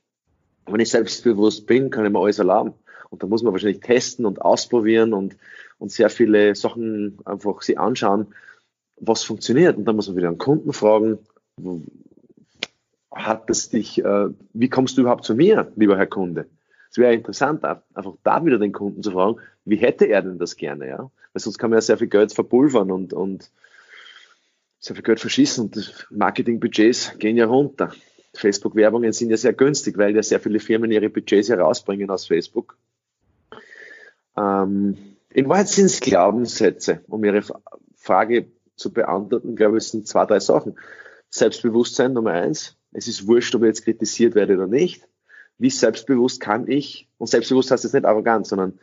wenn 0.67 0.79
ich 0.79 0.91
selbstbewusst 0.91 1.65
bin, 1.65 1.89
kann 1.89 2.05
ich 2.05 2.11
mir 2.11 2.19
alles 2.19 2.37
erlauben. 2.37 2.73
Und 3.09 3.23
da 3.23 3.27
muss 3.27 3.41
man 3.41 3.53
wahrscheinlich 3.53 3.81
testen 3.81 4.25
und 4.25 4.41
ausprobieren 4.41 5.13
und, 5.13 5.35
und 5.79 5.91
sehr 5.91 6.09
viele 6.09 6.53
Sachen 6.53 7.17
einfach 7.25 7.61
sich 7.63 7.79
anschauen, 7.79 8.27
was 8.97 9.23
funktioniert. 9.23 9.77
Und 9.77 9.85
dann 9.85 9.95
muss 9.95 10.07
man 10.07 10.15
wieder 10.15 10.27
einen 10.27 10.37
Kunden 10.37 10.73
fragen, 10.73 11.17
hat 13.11 13.49
das 13.49 13.69
dich, 13.69 14.03
äh, 14.03 14.27
wie 14.53 14.69
kommst 14.69 14.97
du 14.97 15.01
überhaupt 15.01 15.25
zu 15.25 15.33
mir, 15.33 15.71
lieber 15.75 15.97
Herr 15.97 16.07
Kunde? 16.07 16.45
Es 16.91 16.99
wäre 16.99 17.13
interessant, 17.13 17.63
einfach 17.65 18.13
da 18.23 18.45
wieder 18.45 18.59
den 18.59 18.73
Kunden 18.73 19.01
zu 19.01 19.11
fragen, 19.11 19.37
wie 19.65 19.77
hätte 19.77 20.05
er 20.05 20.21
denn 20.21 20.37
das 20.37 20.55
gerne, 20.55 20.87
ja? 20.87 21.11
Weil 21.33 21.41
sonst 21.41 21.57
kann 21.57 21.71
man 21.71 21.77
ja 21.77 21.81
sehr 21.81 21.97
viel 21.97 22.07
Geld 22.07 22.31
verpulvern 22.31 22.91
und, 22.91 23.11
und 23.11 23.49
sehr 24.85 24.95
viel 24.95 25.03
Geld 25.03 25.19
verschießen 25.19 25.63
und 25.65 26.07
Marketingbudgets 26.11 27.17
gehen 27.17 27.37
ja 27.37 27.47
runter. 27.47 27.91
Facebook-Werbungen 28.35 29.13
sind 29.13 29.31
ja 29.31 29.37
sehr 29.37 29.53
günstig, 29.53 29.97
weil 29.97 30.15
ja 30.15 30.21
sehr 30.21 30.39
viele 30.39 30.59
Firmen 30.59 30.91
ihre 30.91 31.09
Budgets 31.09 31.49
herausbringen 31.49 32.11
aus 32.11 32.27
Facebook. 32.27 32.77
Ähm, 34.37 34.95
in 35.31 35.49
Wahrheit 35.49 35.69
sind 35.69 35.85
es 35.85 36.01
Glaubenssätze, 36.01 37.01
um 37.07 37.23
Ihre 37.23 37.41
Frage 37.95 38.45
zu 38.75 38.93
beantworten, 38.93 39.55
glaube 39.55 39.79
ich, 39.79 39.85
sind 39.85 40.07
zwei, 40.07 40.27
drei 40.27 40.39
Sachen. 40.39 40.77
Selbstbewusstsein 41.31 42.13
Nummer 42.13 42.33
eins. 42.33 42.77
Es 42.91 43.07
ist 43.07 43.25
wurscht, 43.25 43.55
ob 43.55 43.63
ich 43.63 43.69
jetzt 43.69 43.85
kritisiert 43.85 44.35
werde 44.35 44.53
oder 44.53 44.67
nicht. 44.67 45.07
Wie 45.57 45.71
selbstbewusst 45.71 46.39
kann 46.39 46.67
ich, 46.67 47.09
und 47.17 47.25
selbstbewusst 47.25 47.71
heißt 47.71 47.85
jetzt 47.85 47.93
nicht 47.93 48.05
arrogant, 48.05 48.45
sondern 48.45 48.77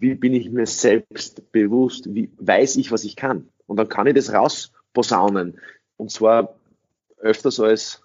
wie 0.00 0.14
bin 0.16 0.34
ich 0.34 0.50
mir 0.50 0.66
selbst 0.66 1.52
bewusst, 1.52 2.12
wie 2.12 2.32
weiß 2.38 2.76
ich, 2.76 2.90
was 2.90 3.04
ich 3.04 3.14
kann. 3.14 3.48
Und 3.66 3.76
dann 3.76 3.88
kann 3.88 4.06
ich 4.06 4.14
das 4.14 4.32
rausposaunen. 4.32 5.60
Und 5.96 6.10
zwar 6.10 6.56
öfters 7.18 7.60
als, 7.60 8.02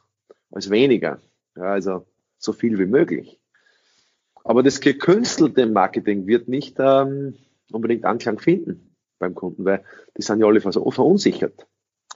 als 0.52 0.70
weniger. 0.70 1.20
Ja, 1.56 1.64
also 1.64 2.06
so 2.38 2.54
viel 2.54 2.80
wie 2.80 2.86
möglich. 2.86 3.40
Aber 4.44 4.64
das 4.64 4.80
gekünstelte 4.80 5.68
Marketing 5.68 6.26
wird 6.26 6.48
nicht 6.48 6.78
ähm, 6.80 7.36
unbedingt 7.72 8.06
Anklang 8.06 8.40
finden 8.40 8.96
beim 9.20 9.36
Kunden, 9.36 9.66
weil 9.66 9.84
die 10.18 10.24
sind 10.24 10.40
ja 10.40 10.48
alle 10.48 10.62
verunsichert. 10.62 11.68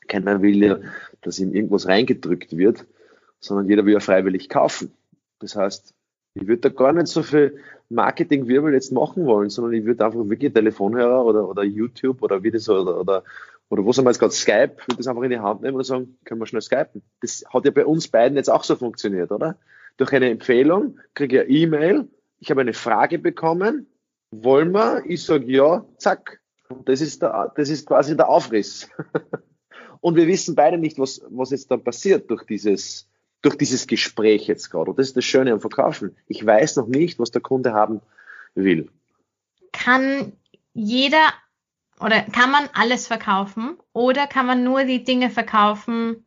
Keiner 0.08 0.42
will 0.42 0.64
ja, 0.64 0.80
dass 1.22 1.40
ihm 1.40 1.54
irgendwas 1.54 1.88
reingedrückt 1.88 2.58
wird, 2.58 2.86
sondern 3.40 3.68
jeder 3.68 3.86
will 3.86 3.94
ja 3.94 4.00
freiwillig 4.00 4.50
kaufen. 4.50 4.92
Das 5.40 5.56
heißt, 5.56 5.94
ich 6.34 6.48
würde 6.48 6.62
da 6.62 6.70
gar 6.70 6.94
nicht 6.94 7.08
so 7.08 7.24
viel 7.24 7.60
Marketingwirbel 7.90 8.74
jetzt 8.74 8.92
machen 8.92 9.26
wollen, 9.26 9.50
sondern 9.50 9.74
ich 9.74 9.86
würde 9.86 10.06
einfach 10.06 10.28
wirklich 10.28 10.54
Telefonhörer 10.54 11.24
oder, 11.24 11.48
oder 11.48 11.64
YouTube 11.64 12.22
oder 12.22 12.44
wie 12.44 12.52
das 12.52 12.68
oder, 12.68 13.00
oder, 13.00 13.24
oder 13.70 13.86
was 13.86 13.98
haben 13.98 14.06
wir 14.06 14.12
jetzt 14.12 14.20
gerade 14.20 14.34
Skype, 14.34 14.78
würde 14.88 14.98
das 14.98 15.08
einfach 15.08 15.24
in 15.24 15.30
die 15.30 15.40
Hand 15.40 15.62
nehmen 15.62 15.78
und 15.78 15.84
sagen, 15.84 16.18
können 16.26 16.40
wir 16.40 16.48
schnell 16.48 16.62
skypen. 16.62 17.04
Das 17.22 17.44
hat 17.50 17.66
ja 17.66 17.72
bei 17.72 17.86
uns 17.86 18.08
beiden 18.08 18.38
jetzt 18.38 18.50
auch 18.50 18.64
so 18.64 18.76
funktioniert, 18.76 19.32
oder? 19.32 19.58
Durch 19.98 20.12
eine 20.14 20.30
Empfehlung 20.30 21.00
kriege 21.14 21.44
ich 21.44 21.46
eine 21.46 21.50
E-Mail, 21.50 22.08
ich 22.40 22.52
habe 22.52 22.62
eine 22.62 22.74
Frage 22.74 23.20
bekommen, 23.20 23.88
wollen 24.32 24.72
wir? 24.72 25.04
Ich 25.06 25.24
sage 25.24 25.46
ja, 25.46 25.86
zack. 25.98 26.42
Das 26.86 27.00
ist, 27.00 27.22
der, 27.22 27.54
das 27.56 27.70
ist 27.70 27.88
quasi 27.88 28.18
der 28.18 28.28
Aufriss. 28.28 28.90
und 30.02 30.16
wir 30.16 30.28
wissen 30.28 30.56
beide 30.56 30.78
nicht, 30.78 31.00
was, 31.00 31.22
was 31.30 31.52
jetzt 31.52 31.72
dann 31.72 31.84
passiert 31.84 32.30
durch 32.30 32.44
dieses, 32.44 33.08
durch 33.42 33.58
dieses 33.58 33.88
Gespräch 33.88 34.48
jetzt 34.48 34.70
gerade. 34.70 34.92
Und 34.92 35.00
das 35.00 35.08
ist 35.08 35.18
das 35.18 35.26
Schöne 35.26 35.54
am 35.54 35.62
Verkaufen. 35.62 36.16
Ich 36.28 36.46
weiß 36.46 36.78
noch 36.78 36.88
nicht, 36.88 37.20
was 37.20 37.32
der 37.32 37.42
Kunde 37.42 37.74
haben 37.74 38.02
will. 38.56 38.90
Kann 39.72 40.34
jeder 40.74 41.34
oder 42.00 42.22
kann 42.22 42.52
man 42.52 42.70
alles 42.74 43.08
verkaufen 43.08 43.78
oder 43.94 44.28
kann 44.28 44.46
man 44.46 44.64
nur 44.64 44.84
die 44.84 45.04
Dinge 45.04 45.30
verkaufen, 45.30 46.26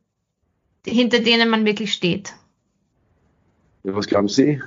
hinter 0.86 1.20
denen 1.20 1.48
man 1.50 1.64
wirklich 1.64 1.92
steht? 1.92 2.34
Ja, 3.82 3.94
was 3.94 4.06
glauben 4.06 4.28
Sie? 4.28 4.62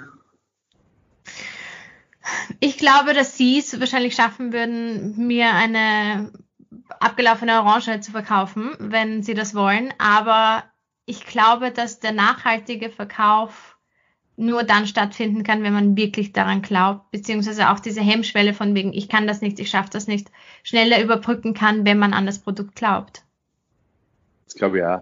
Ich 2.59 2.77
glaube, 2.77 3.13
dass 3.13 3.37
Sie 3.37 3.59
es 3.59 3.79
wahrscheinlich 3.79 4.15
schaffen 4.15 4.53
würden, 4.53 5.27
mir 5.27 5.53
eine 5.53 6.31
abgelaufene 6.99 7.59
Orange 7.59 7.99
zu 8.01 8.11
verkaufen, 8.11 8.75
wenn 8.79 9.23
Sie 9.23 9.33
das 9.33 9.55
wollen. 9.55 9.93
Aber 9.97 10.63
ich 11.11 11.25
glaube, 11.25 11.71
dass 11.71 11.99
der 11.99 12.13
nachhaltige 12.13 12.89
Verkauf 12.89 13.77
nur 14.37 14.63
dann 14.63 14.87
stattfinden 14.87 15.43
kann, 15.43 15.61
wenn 15.61 15.73
man 15.73 15.97
wirklich 15.97 16.31
daran 16.31 16.61
glaubt, 16.61 17.11
beziehungsweise 17.11 17.69
auch 17.69 17.81
diese 17.81 17.99
Hemmschwelle 17.99 18.53
von 18.53 18.73
wegen, 18.75 18.93
ich 18.93 19.09
kann 19.09 19.27
das 19.27 19.41
nicht, 19.41 19.59
ich 19.59 19.69
schaffe 19.69 19.89
das 19.91 20.07
nicht, 20.07 20.31
schneller 20.63 21.03
überbrücken 21.03 21.53
kann, 21.53 21.85
wenn 21.85 21.99
man 21.99 22.13
an 22.13 22.25
das 22.25 22.39
Produkt 22.39 22.75
glaubt. 22.75 23.25
Das 24.45 24.55
glaube 24.55 24.77
ich 24.77 24.85
auch. 24.85 25.01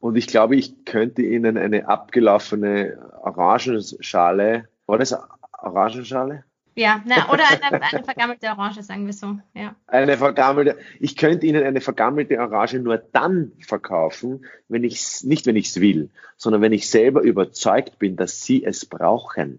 Und 0.00 0.16
ich 0.16 0.26
glaube, 0.26 0.56
ich 0.56 0.84
könnte 0.84 1.22
Ihnen 1.22 1.56
eine 1.56 1.86
abgelaufene 1.86 2.98
Orangenschale, 3.22 4.68
war 4.86 4.98
das 4.98 5.16
Orangenschale? 5.52 6.42
Ja, 6.78 7.02
na, 7.04 7.28
oder 7.32 7.42
eine, 7.48 7.82
eine, 7.82 8.04
vergammelte 8.04 8.46
Orange, 8.46 8.84
sagen 8.84 9.04
wir 9.06 9.12
so. 9.12 9.36
Ja. 9.52 9.74
Eine 9.88 10.16
vergammelte. 10.16 10.78
Ich 11.00 11.16
könnte 11.16 11.44
Ihnen 11.44 11.64
eine 11.64 11.80
vergammelte 11.80 12.38
Orange 12.38 12.78
nur 12.78 12.98
dann 12.98 13.50
verkaufen, 13.66 14.46
wenn 14.68 14.84
ich 14.84 15.24
nicht, 15.24 15.46
wenn 15.46 15.56
ich 15.56 15.70
es 15.70 15.80
will, 15.80 16.10
sondern 16.36 16.62
wenn 16.62 16.72
ich 16.72 16.88
selber 16.88 17.22
überzeugt 17.22 17.98
bin, 17.98 18.14
dass 18.14 18.42
Sie 18.42 18.64
es 18.64 18.86
brauchen. 18.86 19.58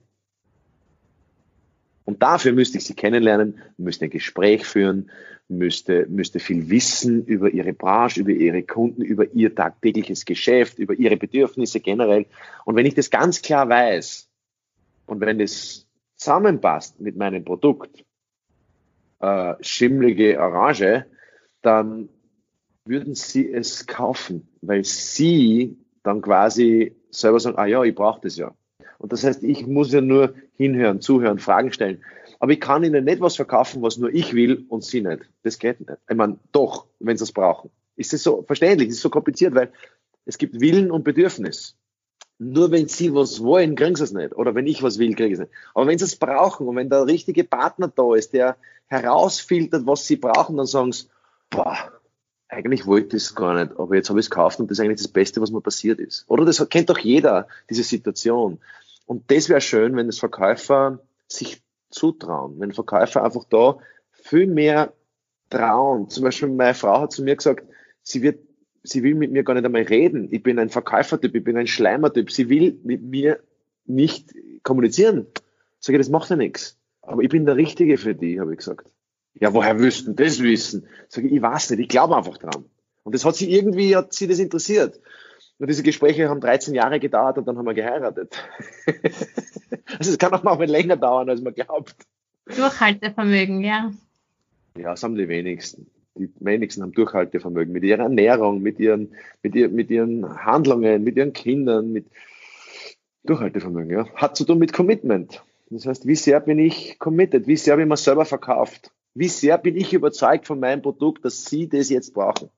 Und 2.06 2.24
dafür 2.24 2.54
müsste 2.54 2.78
ich 2.78 2.86
Sie 2.86 2.96
kennenlernen, 2.96 3.62
müsste 3.78 4.06
ein 4.06 4.12
Gespräch 4.12 4.66
führen, 4.66 5.12
müsste, 5.50 6.08
müsste 6.08 6.40
viel 6.40 6.70
wissen 6.70 7.26
über 7.26 7.50
Ihre 7.50 7.74
Branche, 7.74 8.22
über 8.22 8.32
Ihre 8.32 8.64
Kunden, 8.64 9.02
über 9.02 9.34
Ihr 9.34 9.54
tagtägliches 9.54 10.24
Geschäft, 10.24 10.80
über 10.80 10.94
Ihre 10.94 11.18
Bedürfnisse 11.18 11.82
generell. 11.82 12.28
Und 12.64 12.78
wenn 12.78 12.86
ich 12.86 12.96
das 12.96 13.10
ganz 13.10 13.42
klar 13.42 13.68
weiß 13.68 14.30
und 15.06 15.20
wenn 15.20 15.38
das 15.38 15.89
zusammenpasst 16.20 17.00
mit 17.00 17.18
meinem 17.18 17.44
Produkt, 17.44 18.06
äh, 19.20 19.56
schimmlige 19.62 20.40
Orange, 20.40 21.06
dann 21.62 22.10
würden 22.86 23.16
sie 23.16 23.52
es 23.52 23.88
kaufen, 23.88 24.48
weil 24.62 24.84
sie 24.84 25.78
dann 26.04 26.22
quasi 26.22 26.96
selber 27.10 27.40
sagen, 27.40 27.58
ah 27.58 27.66
ja, 27.66 27.84
ich 27.84 27.96
brauche 27.96 28.22
das 28.22 28.38
ja. 28.38 28.54
Und 28.98 29.14
das 29.14 29.24
heißt, 29.24 29.44
ich 29.44 29.66
muss 29.66 29.92
ja 29.94 30.02
nur 30.02 30.34
hinhören, 30.58 31.02
zuhören, 31.02 31.40
Fragen 31.40 31.72
stellen. 31.72 32.04
Aber 32.40 32.52
ich 32.52 32.60
kann 32.60 32.84
ihnen 32.84 33.06
nicht 33.06 33.22
was 33.22 33.36
verkaufen, 33.36 33.82
was 33.82 33.98
nur 33.98 34.14
ich 34.14 34.34
will 34.34 34.66
und 34.70 34.84
sie 34.84 35.02
nicht. 35.02 35.30
Das 35.44 35.58
geht 35.60 35.80
nicht. 35.80 36.00
Ich 36.10 36.16
meine, 36.16 36.38
doch, 36.52 36.88
wenn 37.00 37.18
sie 37.18 37.24
es 37.24 37.32
brauchen. 37.32 37.70
Ist 37.96 38.14
das 38.14 38.24
so 38.24 38.44
verständlich? 38.44 38.90
Ist 38.90 39.02
so 39.02 39.10
kompliziert, 39.10 39.56
weil 39.56 39.72
es 40.26 40.38
gibt 40.38 40.60
Willen 40.60 40.92
und 40.92 41.04
Bedürfnis. 41.04 41.78
Nur 42.40 42.72
wenn 42.72 42.88
sie 42.88 43.14
was 43.14 43.44
wollen, 43.44 43.76
kriegen 43.76 43.96
sie 43.96 44.04
es 44.06 44.14
nicht. 44.14 44.34
Oder 44.34 44.56
wenn 44.56 44.66
ich 44.66 44.82
was 44.82 44.98
will, 44.98 45.14
kriege 45.14 45.28
ich 45.28 45.34
es 45.34 45.40
nicht. 45.40 45.52
Aber 45.74 45.88
wenn 45.88 46.00
sie 46.00 46.06
es 46.06 46.16
brauchen 46.16 46.68
und 46.68 46.76
wenn 46.78 46.90
der 46.90 47.06
richtige 47.06 47.44
Partner 47.44 47.92
da 47.94 48.16
ist, 48.16 48.34
der 48.34 48.56
herausfiltert, 48.88 49.86
was 49.86 50.08
sie 50.08 50.16
brauchen, 50.16 50.58
dann 50.58 50.66
sagen 50.66 50.94
sie, 50.94 51.08
boah, 51.50 51.78
eigentlich 52.48 52.88
wollte 52.88 53.18
ich 53.18 53.24
es 53.24 53.36
gar 53.36 53.54
nicht, 53.54 53.78
aber 53.78 53.96
jetzt 53.96 54.10
habe 54.10 54.20
ich 54.20 54.26
es 54.26 54.30
gekauft 54.30 54.60
und 54.60 54.72
das 54.72 54.80
ist 54.80 54.84
eigentlich 54.84 55.02
das 55.02 55.08
Beste, 55.08 55.42
was 55.42 55.52
mir 55.52 55.62
passiert 55.62 56.00
ist. 56.00 56.26
Oder 56.28 56.46
das 56.46 56.68
kennt 56.70 56.90
doch 56.90 56.98
jeder, 56.98 57.48
diese 57.70 57.84
Situation. 57.84 58.60
Und 59.06 59.30
das 59.30 59.50
wäre 59.50 59.62
schön, 59.62 59.96
wenn 59.96 60.08
das 60.08 60.20
Verkäufer 60.20 61.00
sich 61.28 61.62
zutrauen, 61.90 62.60
wenn 62.60 62.72
Verkäufer 62.72 63.24
einfach 63.24 63.44
da 63.50 63.78
viel 64.12 64.48
mehr 64.48 64.94
trauen. 65.50 66.10
Zum 66.10 66.24
Beispiel 66.24 66.50
meine 66.50 66.74
Frau 66.74 67.02
hat 67.02 67.12
zu 67.12 67.24
mir 67.24 67.36
gesagt, 67.36 67.66
sie 68.02 68.22
wird, 68.22 68.40
sie 68.84 69.04
will 69.04 69.16
mit 69.16 69.32
mir 69.32 69.44
gar 69.44 69.54
nicht 69.54 69.66
einmal 69.66 69.84
reden. 69.84 70.30
Ich 70.32 70.44
bin 70.44 70.60
ein 70.60 70.70
Verkäufertyp, 70.70 71.36
ich 71.36 71.44
bin 71.44 71.58
ein 71.58 71.68
Schleimertyp. 71.68 72.32
Sie 72.32 72.50
will 72.50 72.80
mit 72.84 73.02
mir 73.02 73.40
nicht 73.86 74.34
kommunizieren. 74.64 75.28
Sag 75.80 75.94
ich, 75.94 76.00
das 76.00 76.10
macht 76.10 76.30
ja 76.30 76.36
nichts. 76.36 76.78
Aber 77.02 77.22
ich 77.24 77.30
bin 77.30 77.46
der 77.46 77.56
Richtige 77.56 77.98
für 77.98 78.16
die, 78.16 78.40
habe 78.40 78.52
ich 78.52 78.60
gesagt. 78.60 78.90
Ja, 79.36 79.54
woher 79.54 79.80
wüssten 79.80 80.16
das 80.16 80.42
wissen? 80.42 80.86
Sag 81.08 81.24
ich, 81.24 81.32
ich 81.32 81.42
weiß 81.42 81.72
nicht, 81.72 81.80
ich 81.80 81.88
glaube 81.88 82.16
einfach 82.16 82.38
dran. 82.38 82.66
Und 83.04 83.16
das 83.16 83.26
hat 83.26 83.36
sie 83.36 83.52
irgendwie, 83.52 83.96
hat 83.96 84.14
sie 84.14 84.28
das 84.28 84.40
interessiert. 84.40 85.00
Und 85.58 85.70
diese 85.70 85.84
Gespräche 85.84 86.30
haben 86.30 86.40
13 86.42 86.74
Jahre 86.74 87.00
gedauert 87.00 87.38
und 87.38 87.48
dann 87.48 87.58
haben 87.58 87.66
wir 87.66 87.74
geheiratet. 87.74 88.36
also 89.98 90.12
es 90.12 90.18
kann 90.18 90.34
auch 90.34 90.44
mal 90.44 90.64
länger 90.66 90.96
dauern, 90.96 91.30
als 91.30 91.42
man 91.42 91.54
glaubt. 91.54 91.96
Durchhaltevermögen, 92.46 93.64
ja. 93.64 93.92
Ja, 94.78 94.92
das 94.92 95.04
haben 95.04 95.16
die 95.16 95.28
wenigsten. 95.28 95.88
Die 96.20 96.30
wenigsten 96.42 96.82
haben 96.82 96.92
Durchhaltevermögen 96.92 97.72
mit 97.72 97.84
ihrer 97.84 98.04
Ernährung, 98.04 98.62
mit 98.62 98.78
ihren, 98.80 99.16
mit, 99.42 99.56
ihr, 99.56 99.70
mit 99.70 99.90
ihren 99.90 100.46
Handlungen, 100.46 101.04
mit 101.04 101.16
ihren 101.16 101.32
Kindern, 101.32 101.94
mit 101.94 102.08
Durchhaltevermögen, 103.24 103.92
ja. 103.92 104.14
Hat 104.16 104.36
zu 104.36 104.44
tun 104.44 104.60
mit 104.60 104.74
Commitment. 104.74 105.44
Das 105.70 105.86
heißt, 105.86 106.06
wie 106.06 106.16
sehr 106.16 106.40
bin 106.42 106.60
ich 106.60 107.00
committed? 107.00 107.48
Wie 107.48 107.56
sehr 107.56 107.74
habe 107.74 107.84
ich 107.84 107.88
mir 107.88 107.96
selber 107.96 108.26
verkauft? 108.26 108.92
Wie 109.14 109.28
sehr 109.30 109.58
bin 109.58 109.78
ich 109.78 109.94
überzeugt 109.94 110.46
von 110.46 110.60
meinem 110.60 110.82
Produkt, 110.82 111.24
dass 111.24 111.46
Sie 111.46 111.70
das 111.70 111.90
jetzt 111.90 112.14
brauchen? 112.14 112.50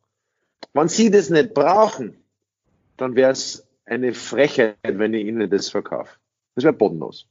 Wenn 0.74 0.88
Sie 0.88 1.12
das 1.12 1.30
nicht 1.30 1.54
brauchen, 1.54 2.18
dann 2.98 3.16
wäre 3.16 3.32
es 3.32 3.68
eine 3.86 4.14
Frechheit, 4.14 4.78
wenn 4.84 5.14
ich 5.14 5.26
Ihnen 5.26 5.50
das 5.50 5.70
verkaufe. 5.70 6.16
Das 6.56 6.64
wäre 6.64 6.74
bodenlos. 6.74 7.28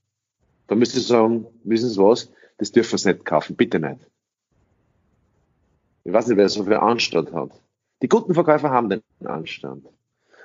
Da 0.67 0.75
müsste 0.75 0.99
ich 1.01 1.07
sagen, 1.07 1.47
wissen 1.65 1.89
Sie 1.89 2.01
was, 2.01 2.31
das 2.59 2.73
dürfen 2.73 2.99
Sie 2.99 3.09
nicht 3.09 3.25
kaufen, 3.25 3.57
bitte 3.57 3.81
nicht. 3.81 4.07
Ich 6.11 6.15
weiß 6.15 6.27
nicht, 6.27 6.39
wer 6.39 6.49
so 6.49 6.65
viel 6.65 6.75
Anstand 6.75 7.33
hat. 7.33 7.53
Die 8.03 8.09
guten 8.09 8.35
Verkäufer 8.35 8.71
haben 8.71 8.89
den 8.89 9.03
Anstand. 9.25 9.87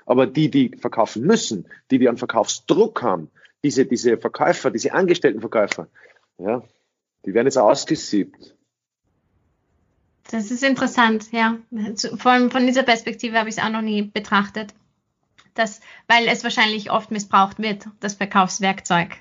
Aber 0.06 0.28
die, 0.28 0.52
die 0.52 0.78
verkaufen 0.78 1.24
müssen, 1.24 1.68
die, 1.90 1.98
die 1.98 2.08
einen 2.08 2.20
Verkaufsdruck 2.20 3.02
haben, 3.02 3.32
diese, 3.64 3.88
diese 3.88 4.20
Verkäufer, 4.20 4.70
diese 4.70 4.94
angestellten 4.94 5.40
Verkäufer, 5.40 5.88
ja, 6.38 6.62
die 7.26 7.34
werden 7.34 7.48
jetzt 7.48 7.58
ausgesiebt. 7.58 8.56
Das 10.30 10.52
ist 10.52 10.64
interessant, 10.64 11.32
ja. 11.32 11.58
Von, 12.18 12.52
von 12.52 12.68
dieser 12.68 12.84
Perspektive 12.84 13.40
habe 13.40 13.50
ich 13.50 13.58
es 13.58 13.64
auch 13.64 13.70
noch 13.70 13.82
nie 13.82 14.04
betrachtet. 14.04 14.76
Das, 15.56 15.82
weil 16.08 16.28
es 16.28 16.44
wahrscheinlich 16.44 16.92
oft 16.92 17.10
missbraucht 17.10 17.58
wird, 17.58 17.88
das 18.02 18.14
Verkaufswerkzeug 18.14 19.16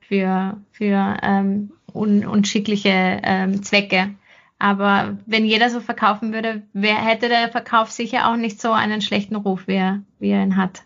für, 0.00 0.60
für 0.72 1.16
ähm, 1.22 1.70
un, 1.94 2.26
unschickliche 2.26 3.20
ähm, 3.22 3.62
Zwecke. 3.62 4.16
Aber 4.58 5.18
wenn 5.26 5.44
jeder 5.44 5.70
so 5.70 5.80
verkaufen 5.80 6.32
würde, 6.32 6.62
wer, 6.72 6.96
hätte 6.96 7.28
der 7.28 7.48
Verkauf 7.48 7.90
sicher 7.90 8.28
auch 8.28 8.36
nicht 8.36 8.60
so 8.60 8.72
einen 8.72 9.00
schlechten 9.00 9.36
Ruf, 9.36 9.68
wie 9.68 9.76
er, 9.76 10.02
wie 10.18 10.30
er 10.30 10.42
ihn 10.42 10.56
hat. 10.56 10.82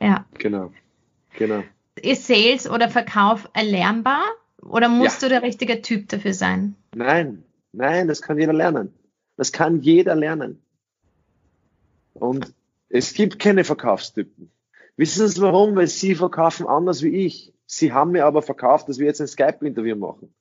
Ja. 0.00 0.24
Genau. 0.38 0.72
Genau. 1.36 1.62
Ist 2.00 2.26
Sales 2.26 2.68
oder 2.68 2.88
Verkauf 2.88 3.48
erlernbar? 3.52 4.22
Oder 4.62 4.88
musst 4.88 5.20
ja. 5.20 5.28
du 5.28 5.34
der 5.34 5.42
richtige 5.42 5.82
Typ 5.82 6.08
dafür 6.08 6.32
sein? 6.32 6.74
Nein, 6.94 7.44
Nein, 7.76 8.06
das 8.06 8.22
kann 8.22 8.38
jeder 8.38 8.52
lernen. 8.52 8.94
Das 9.36 9.50
kann 9.50 9.80
jeder 9.80 10.14
lernen. 10.14 10.62
Und 12.12 12.54
es 12.88 13.14
gibt 13.14 13.40
keine 13.40 13.64
Verkaufstypen. 13.64 14.50
Wissen 14.96 15.26
Sie 15.26 15.42
warum? 15.42 15.74
Weil 15.74 15.88
Sie 15.88 16.14
verkaufen 16.14 16.68
anders 16.68 17.02
wie 17.02 17.26
ich. 17.26 17.52
Sie 17.66 17.92
haben 17.92 18.12
mir 18.12 18.26
aber 18.26 18.42
verkauft, 18.42 18.88
dass 18.88 18.98
wir 18.98 19.06
jetzt 19.06 19.20
ein 19.20 19.26
Skype-Interview 19.26 19.96
machen. 19.96 20.32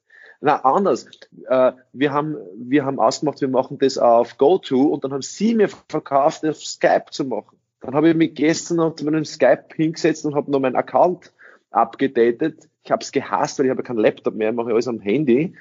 Na, 0.45 0.57
anders. 0.65 1.05
Äh, 1.47 1.71
wir, 1.93 2.11
haben, 2.11 2.35
wir 2.57 2.83
haben 2.83 2.99
ausgemacht, 2.99 3.39
wir 3.39 3.47
machen 3.47 3.77
das 3.77 3.97
auf 3.97 4.37
GoTo 4.37 4.81
und 4.81 5.05
dann 5.05 5.13
haben 5.13 5.21
Sie 5.21 5.55
mir 5.55 5.69
verkauft, 5.69 6.45
auf 6.45 6.57
Skype 6.57 7.05
zu 7.11 7.23
machen. 7.23 7.57
Dann 7.79 7.95
habe 7.95 8.09
ich 8.09 8.15
mich 8.15 8.35
gestern 8.35 8.97
zu 8.97 9.05
meinem 9.05 9.23
Skype 9.23 9.67
hingesetzt 9.73 10.25
und 10.25 10.35
habe 10.35 10.51
noch 10.51 10.59
meinen 10.59 10.75
Account 10.75 11.31
abgedatet. 11.71 12.67
Ich 12.83 12.91
habe 12.91 13.01
es 13.01 13.13
gehasst, 13.13 13.57
weil 13.57 13.67
ich 13.67 13.69
habe 13.69 13.83
keinen 13.83 13.99
Laptop 13.99 14.35
mehr, 14.35 14.51
mache 14.51 14.71
alles 14.71 14.89
am 14.89 14.99
Handy. 14.99 15.55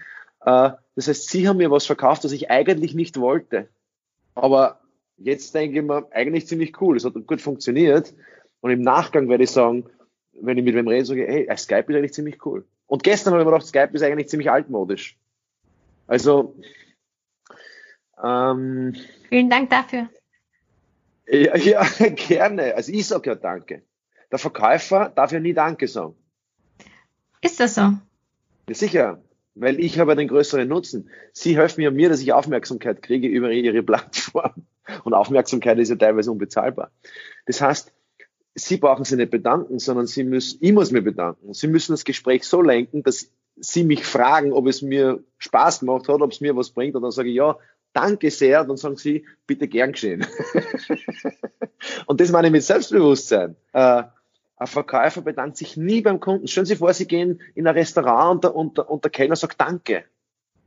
Äh, 0.45 0.71
das 0.97 1.07
heißt, 1.07 1.31
sie 1.31 1.47
haben 1.47 1.59
mir 1.59 1.71
was 1.71 1.87
verkauft, 1.87 2.25
was 2.25 2.33
ich 2.33 2.51
eigentlich 2.51 2.93
nicht 2.93 3.21
wollte. 3.21 3.69
Aber 4.35 4.81
jetzt 5.17 5.55
denke 5.55 5.79
ich 5.79 5.85
mir, 5.85 6.09
eigentlich 6.11 6.49
ziemlich 6.49 6.81
cool. 6.81 6.97
Es 6.97 7.05
hat 7.05 7.15
gut 7.29 7.41
funktioniert. 7.41 8.13
Und 8.61 8.73
im 8.73 8.83
Nachgang 8.83 9.29
werde 9.29 9.45
ich 9.45 9.53
sagen, 9.53 9.85
wenn 10.41 10.59
ich 10.59 10.65
mit 10.65 10.75
wem 10.75 10.89
rede, 10.89 11.05
sage 11.05 11.23
ich, 11.25 11.31
hey, 11.31 11.57
Skype 11.57 11.85
ist 11.87 11.97
eigentlich 11.97 12.15
ziemlich 12.15 12.45
cool. 12.45 12.65
Und 12.93 13.03
gestern 13.05 13.33
habe 13.33 13.41
ich 13.41 13.47
mir 13.47 13.53
gedacht, 13.53 13.67
Skype 13.67 13.89
ist 13.95 14.03
eigentlich 14.03 14.29
ziemlich 14.29 14.51
altmodisch. 14.51 15.17
Also, 16.07 16.59
ähm, 18.23 18.95
Vielen 19.31 19.49
Dank 19.49 19.71
dafür. 19.71 20.11
Ja, 21.27 21.57
ja, 21.57 21.87
gerne. 22.15 22.75
Also 22.75 22.93
ich 22.93 23.07
sage 23.07 23.31
ja 23.31 23.35
Danke. 23.35 23.81
Der 24.31 24.39
Verkäufer 24.39 25.09
darf 25.09 25.33
ja 25.33 25.41
nie 25.41 25.55
Danke 25.55 25.89
sagen. 25.89 26.15
Ist 27.41 27.61
das 27.61 27.77
so? 27.77 27.81
Ja, 27.81 28.75
sicher 28.75 29.23
weil 29.55 29.81
ich 29.81 29.99
habe 29.99 30.17
den 30.17 30.29
größeren 30.29 30.67
Nutzen. 30.69 31.11
Sie 31.33 31.57
helfen 31.57 31.83
ja 31.83 31.91
mir, 31.91 32.09
dass 32.09 32.21
ich 32.21 32.33
Aufmerksamkeit 32.33 33.03
kriege 33.03 33.29
über 33.29 33.51
Ihre 33.51 33.83
Plattform. 33.83 34.67
Und 35.05 35.15
Aufmerksamkeit 35.15 35.79
ist 35.79 35.91
ja 35.91 35.97
teilweise 35.97 36.33
unbezahlbar. 36.33 36.91
Das 37.47 37.61
heißt, 37.61 37.93
Sie 38.55 38.77
brauchen 38.77 39.05
sich 39.05 39.17
nicht 39.17 39.31
bedanken, 39.31 39.79
sondern 39.79 40.07
Sie 40.07 40.25
müssen, 40.25 40.59
ich 40.61 40.73
muss 40.73 40.91
mir 40.91 41.03
bedanken. 41.03 41.55
Sie 41.55 41.69
müssen 41.69 41.93
das 41.93 42.05
Gespräch 42.05 42.45
so 42.45 42.61
lenken, 42.61 43.03
dass 43.03 43.31
Sie 43.57 43.85
mich 43.85 44.05
fragen, 44.05 44.53
ob 44.53 44.67
es 44.67 44.83
mir 44.83 45.23
Spaß 45.39 45.81
gemacht 45.81 46.09
hat, 46.09 46.21
ob 46.21 46.33
es 46.33 46.41
mir 46.41 46.57
was 46.57 46.71
bringt. 46.71 46.95
Und 46.95 47.03
dann 47.03 47.11
sage 47.11 47.31
ich, 47.31 47.37
ja, 47.37 47.57
danke 47.93 48.31
sehr. 48.31 48.65
Dann 48.65 48.77
sagen 48.77 48.97
Sie, 48.97 49.27
bitte 49.47 49.69
gern 49.69 49.93
geschehen. 49.93 50.27
und 52.07 52.21
das 52.21 52.31
meine 52.31 52.49
ich 52.49 52.53
mit 52.53 52.63
Selbstbewusstsein. 52.63 53.57
Äh, 53.73 54.03
ein 54.57 54.67
Verkäufer 54.67 55.23
bedankt 55.23 55.57
sich 55.57 55.77
nie 55.77 56.03
beim 56.03 56.21
Kunden. 56.21 56.47
Stellen 56.47 56.67
Sie 56.67 56.77
vor, 56.77 56.93
Sie 56.95 57.07
gehen 57.07 57.41
in 57.55 57.67
ein 57.67 57.75
Restaurant 57.75 58.37
und 58.37 58.45
der, 58.45 58.55
und 58.55 58.79
der, 58.79 58.91
und 58.91 59.05
der 59.05 59.11
Kellner 59.11 59.37
sagt 59.37 59.61
Danke. 59.61 60.05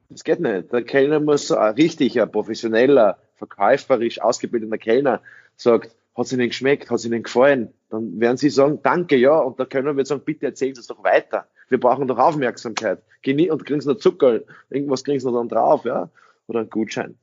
Das 0.10 0.24
geht 0.24 0.40
nicht. 0.40 0.72
Der 0.72 0.84
Kellner 0.84 1.20
muss 1.20 1.52
ein 1.52 1.74
richtiger, 1.76 2.28
professioneller, 2.28 3.18
verkäuferisch 3.36 4.22
ausgebildeter 4.22 4.78
Kellner 4.78 5.22
sagt, 5.56 5.96
hat 6.16 6.26
es 6.26 6.34
Ihnen 6.34 6.48
geschmeckt, 6.48 6.90
hat 6.90 6.98
es 6.98 7.06
Ihnen 7.06 7.24
gefallen? 7.24 7.74
Dann 7.96 8.20
werden 8.20 8.36
Sie 8.36 8.50
sagen, 8.50 8.80
danke, 8.84 9.16
ja. 9.16 9.38
Und 9.40 9.58
der 9.58 9.68
Kellner 9.68 9.96
wird 9.96 10.08
sagen, 10.08 10.22
bitte 10.26 10.48
erzählen 10.48 10.76
Sie 10.76 10.82
es 10.82 10.88
doch 10.88 11.04
weiter. 11.04 11.48
Wir 11.70 11.80
brauchen 11.80 12.08
doch 12.08 12.18
Aufmerksamkeit. 12.18 13.02
Und 13.26 13.66
kriegen 13.66 13.82
Sie 13.82 13.88
noch 13.88 13.98
Zucker, 13.98 14.42
irgendwas 14.70 15.04
kriegen 15.04 15.20
Sie 15.20 15.26
noch 15.26 15.38
dann 15.38 15.48
drauf, 15.48 15.86
ja. 15.86 16.10
Oder 16.48 16.60
einen 16.60 16.70
Gutschein. 16.70 17.18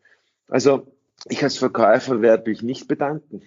Also, 0.48 0.86
ich 1.28 1.42
als 1.42 1.58
Verkäufer 1.58 2.22
werde 2.22 2.48
mich 2.48 2.62
nicht 2.62 2.88
bedanken. 2.88 3.42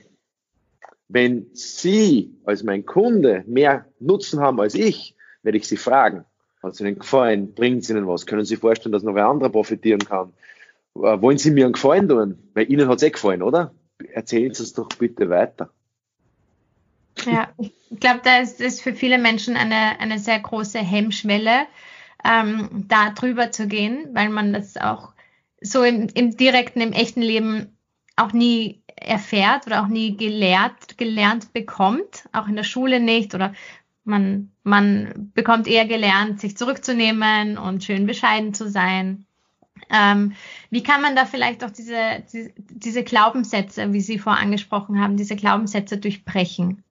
Wenn 1.08 1.48
Sie 1.54 2.38
als 2.46 2.64
mein 2.64 2.86
Kunde 2.86 3.44
mehr 3.48 3.86
Nutzen 4.00 4.40
haben 4.40 4.60
als 4.62 4.76
ich, 4.76 5.16
werde 5.42 5.58
ich 5.58 5.68
Sie 5.68 5.78
fragen, 5.78 6.26
hat 6.62 6.74
es 6.74 6.80
Ihnen 6.80 7.00
gefallen? 7.00 7.54
Bringt 7.54 7.84
es 7.84 7.90
Ihnen 7.90 8.08
was? 8.08 8.28
Können 8.28 8.46
Sie 8.46 8.50
sich 8.50 8.60
vorstellen, 8.60 8.94
dass 8.94 9.04
noch 9.04 9.16
wer 9.16 9.28
anderer 9.28 9.50
profitieren 9.50 10.00
kann? 10.00 10.34
Äh, 10.96 11.22
wollen 11.22 11.38
Sie 11.40 11.52
mir 11.52 11.66
einen 11.66 11.74
Gefallen 11.74 12.08
tun? 12.08 12.38
Weil 12.54 12.72
Ihnen 12.72 12.88
hat 12.88 12.98
es 12.98 13.04
eh 13.04 13.10
gefallen, 13.10 13.42
oder? 13.42 13.74
Erzählen 14.14 14.54
Sie 14.54 14.64
es 14.64 14.74
doch 14.74 14.90
bitte 14.90 15.30
weiter. 15.30 15.72
Ja, 17.26 17.50
ich 17.58 18.00
glaube, 18.00 18.22
da 18.24 18.40
ist 18.40 18.62
es 18.62 18.82
für 18.82 18.94
viele 18.94 19.18
Menschen 19.18 19.56
eine, 19.56 20.00
eine 20.00 20.20
sehr 20.20 20.40
große 20.40 20.80
Hemmschwelle, 20.80 21.68
ähm, 22.24 22.86
da 22.88 23.12
drüber 23.12 23.52
zu 23.52 23.68
gehen, 23.68 24.10
weil 24.14 24.30
man 24.30 24.54
das 24.54 24.78
auch 24.78 25.14
so 25.62 25.84
im, 25.84 26.08
im 26.14 26.36
direkten, 26.38 26.82
im 26.82 26.92
echten 26.94 27.22
Leben 27.22 27.78
auch 28.16 28.34
nie 28.34 28.82
erfährt 28.96 29.68
oder 29.68 29.84
auch 29.84 29.88
nie 29.88 30.16
gelehrt, 30.16 30.98
gelernt 30.98 31.54
bekommt, 31.54 32.28
auch 32.32 32.48
in 32.48 32.56
der 32.56 32.64
Schule 32.64 33.00
nicht 33.00 33.36
oder 33.36 33.54
man, 34.06 34.52
man 34.64 35.32
bekommt 35.34 35.68
eher 35.68 35.86
gelernt, 35.86 36.40
sich 36.40 36.56
zurückzunehmen 36.56 37.58
und 37.58 37.84
schön 37.84 38.06
bescheiden 38.06 38.54
zu 38.54 38.70
sein. 38.70 39.26
Ähm, 39.90 40.34
wie 40.70 40.84
kann 40.84 41.02
man 41.02 41.16
da 41.16 41.26
vielleicht 41.26 41.64
auch 41.64 41.72
diese, 41.72 42.24
diese, 42.32 42.54
diese 42.58 43.04
Glaubenssätze, 43.04 43.92
wie 43.92 44.02
Sie 44.02 44.20
vorher 44.20 44.42
angesprochen 44.42 45.02
haben, 45.02 45.18
diese 45.18 45.36
Glaubenssätze 45.36 45.98
durchbrechen? 45.98 46.85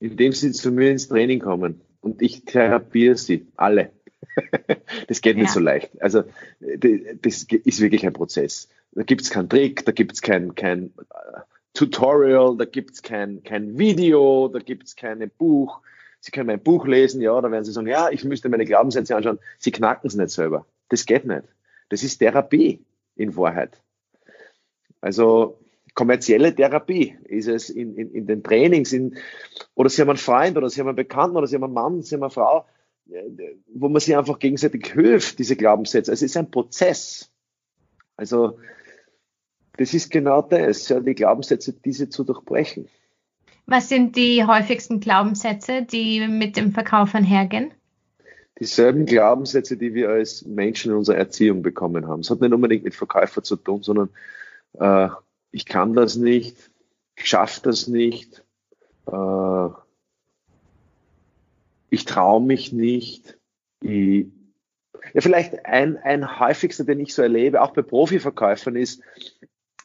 Indem 0.00 0.32
Sie 0.32 0.52
zu 0.52 0.70
mir 0.70 0.90
ins 0.90 1.08
Training 1.08 1.40
kommen 1.40 1.80
und 2.00 2.22
ich 2.22 2.44
therapiere 2.44 3.16
Sie, 3.16 3.46
alle. 3.56 3.90
das 5.08 5.20
geht 5.20 5.36
nicht 5.36 5.48
ja. 5.48 5.52
so 5.52 5.60
leicht. 5.60 5.90
Also 6.00 6.24
das 6.60 7.44
ist 7.44 7.80
wirklich 7.80 8.06
ein 8.06 8.12
Prozess. 8.12 8.68
Da 8.92 9.02
gibt 9.02 9.22
es 9.22 9.30
keinen 9.30 9.48
Trick, 9.48 9.84
da 9.84 9.92
gibt 9.92 10.12
es 10.12 10.22
kein, 10.22 10.54
kein 10.54 10.92
uh, 10.98 11.40
Tutorial, 11.74 12.56
da 12.56 12.64
gibt 12.64 12.94
es 12.94 13.02
kein, 13.02 13.42
kein 13.42 13.78
Video, 13.78 14.48
da 14.48 14.58
gibt 14.58 14.86
es 14.86 14.96
kein 14.96 15.30
Buch. 15.36 15.80
Sie 16.20 16.30
können 16.30 16.46
mein 16.46 16.62
Buch 16.62 16.86
lesen, 16.86 17.20
ja, 17.20 17.38
da 17.40 17.50
werden 17.50 17.64
Sie 17.64 17.72
sagen, 17.72 17.86
ja, 17.86 18.08
ich 18.10 18.24
müsste 18.24 18.48
meine 18.48 18.64
Glaubenssätze 18.64 19.14
anschauen. 19.14 19.38
Sie 19.58 19.70
knacken 19.70 20.08
es 20.08 20.14
nicht 20.14 20.30
selber. 20.30 20.66
Das 20.88 21.04
geht 21.04 21.26
nicht. 21.26 21.44
Das 21.88 22.02
ist 22.02 22.18
Therapie 22.18 22.84
in 23.14 23.36
Wahrheit. 23.36 23.80
Also 25.00 25.58
kommerzielle 25.96 26.54
Therapie 26.54 27.16
ist 27.24 27.48
es 27.48 27.70
in, 27.70 27.96
in, 27.96 28.12
in 28.12 28.26
den 28.26 28.44
Trainings, 28.44 28.92
in, 28.92 29.16
oder 29.74 29.88
Sie 29.88 30.00
haben 30.00 30.10
einen 30.10 30.18
Freund 30.18 30.56
oder 30.56 30.70
Sie 30.70 30.80
haben 30.80 30.88
einen 30.88 30.96
Bekannten 30.96 31.36
oder 31.36 31.48
Sie 31.48 31.56
haben 31.56 31.64
einen 31.64 31.72
Mann, 31.72 32.02
Sie 32.02 32.14
haben 32.14 32.22
eine 32.22 32.30
Frau, 32.30 32.66
wo 33.74 33.88
man 33.88 34.00
sich 34.00 34.16
einfach 34.16 34.38
gegenseitig 34.38 34.92
hilft, 34.92 35.38
diese 35.40 35.56
Glaubenssätze. 35.56 36.12
Also 36.12 36.24
es 36.24 36.30
ist 36.30 36.36
ein 36.36 36.50
Prozess. 36.50 37.32
Also 38.16 38.58
das 39.78 39.94
ist 39.94 40.10
genau 40.10 40.42
das, 40.42 40.88
ja, 40.88 41.00
die 41.00 41.14
Glaubenssätze, 41.14 41.72
diese 41.72 42.08
zu 42.08 42.24
durchbrechen. 42.24 42.88
Was 43.66 43.88
sind 43.88 44.16
die 44.16 44.44
häufigsten 44.44 45.00
Glaubenssätze, 45.00 45.82
die 45.82 46.26
mit 46.28 46.56
dem 46.56 46.72
Verkauf 46.72 47.14
einhergehen? 47.14 47.72
Dieselben 48.60 49.06
Glaubenssätze, 49.06 49.76
die 49.76 49.92
wir 49.94 50.10
als 50.10 50.44
Menschen 50.46 50.92
in 50.92 50.98
unserer 50.98 51.16
Erziehung 51.16 51.62
bekommen 51.62 52.06
haben. 52.06 52.20
Es 52.20 52.30
hat 52.30 52.40
nicht 52.40 52.52
unbedingt 52.52 52.84
mit 52.84 52.94
Verkäufer 52.94 53.42
zu 53.42 53.56
tun, 53.56 53.82
sondern 53.82 54.08
äh, 54.74 55.08
ich 55.56 55.64
kann 55.64 55.94
das 55.94 56.16
nicht, 56.16 56.70
ich 57.16 57.28
schaffe 57.30 57.62
das 57.62 57.86
nicht, 57.86 58.44
äh, 59.06 59.68
ich 61.88 62.04
traue 62.04 62.42
mich 62.42 62.74
nicht. 62.74 63.38
Ich, 63.80 64.26
ja, 65.14 65.22
vielleicht 65.22 65.64
ein, 65.64 65.96
ein 65.96 66.38
häufigster, 66.38 66.84
den 66.84 67.00
ich 67.00 67.14
so 67.14 67.22
erlebe, 67.22 67.62
auch 67.62 67.70
bei 67.70 67.80
Profiverkäufern, 67.80 68.76
ist 68.76 69.00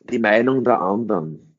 die 0.01 0.19
Meinung 0.19 0.65
der 0.65 0.81
anderen. 0.81 1.55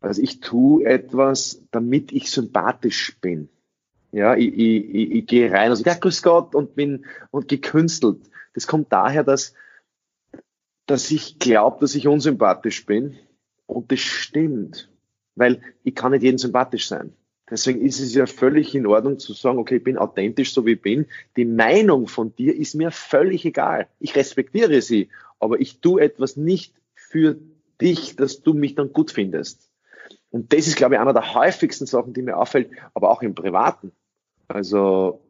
Also 0.00 0.22
ich 0.22 0.40
tue 0.40 0.84
etwas, 0.84 1.62
damit 1.70 2.10
ich 2.10 2.32
sympathisch 2.32 3.16
bin. 3.20 3.48
Ja, 4.10 4.34
ich, 4.34 4.54
ich, 4.54 4.92
ich, 4.92 5.10
ich 5.12 5.26
gehe 5.26 5.52
rein 5.52 5.70
und 5.70 5.76
sage, 5.76 5.90
ja, 5.90 5.96
grüß 5.96 6.24
Gott 6.24 6.56
und 6.56 6.74
bin 6.74 7.06
und 7.30 7.46
gekünstelt. 7.46 8.28
Das 8.54 8.66
kommt 8.66 8.92
daher, 8.92 9.22
dass, 9.22 9.54
dass 10.86 11.12
ich 11.12 11.38
glaube, 11.38 11.78
dass 11.78 11.94
ich 11.94 12.08
unsympathisch 12.08 12.84
bin. 12.86 13.16
Und 13.66 13.92
das 13.92 14.00
stimmt. 14.00 14.90
Weil 15.34 15.60
ich 15.82 15.94
kann 15.94 16.12
nicht 16.12 16.22
jedem 16.22 16.38
sympathisch 16.38 16.88
sein. 16.88 17.12
Deswegen 17.48 17.80
ist 17.80 18.00
es 18.00 18.14
ja 18.14 18.26
völlig 18.26 18.74
in 18.74 18.86
Ordnung 18.86 19.18
zu 19.18 19.32
sagen, 19.32 19.58
okay, 19.58 19.76
ich 19.76 19.84
bin 19.84 19.98
authentisch, 19.98 20.52
so 20.52 20.66
wie 20.66 20.72
ich 20.72 20.82
bin. 20.82 21.06
Die 21.36 21.44
Meinung 21.44 22.08
von 22.08 22.34
dir 22.34 22.56
ist 22.56 22.74
mir 22.74 22.90
völlig 22.90 23.44
egal. 23.44 23.86
Ich 24.00 24.16
respektiere 24.16 24.82
sie, 24.82 25.10
aber 25.38 25.60
ich 25.60 25.80
tue 25.80 26.00
etwas 26.00 26.36
nicht 26.36 26.74
für 26.94 27.36
dich, 27.80 28.16
dass 28.16 28.42
du 28.42 28.52
mich 28.54 28.74
dann 28.74 28.92
gut 28.92 29.12
findest. 29.12 29.70
Und 30.30 30.52
das 30.52 30.66
ist, 30.66 30.76
glaube 30.76 30.94
ich, 30.94 31.00
einer 31.00 31.12
der 31.12 31.34
häufigsten 31.34 31.86
Sachen, 31.86 32.12
die 32.12 32.22
mir 32.22 32.36
auffällt, 32.36 32.70
aber 32.94 33.10
auch 33.10 33.22
im 33.22 33.34
Privaten. 33.34 33.92
Also 34.48 35.20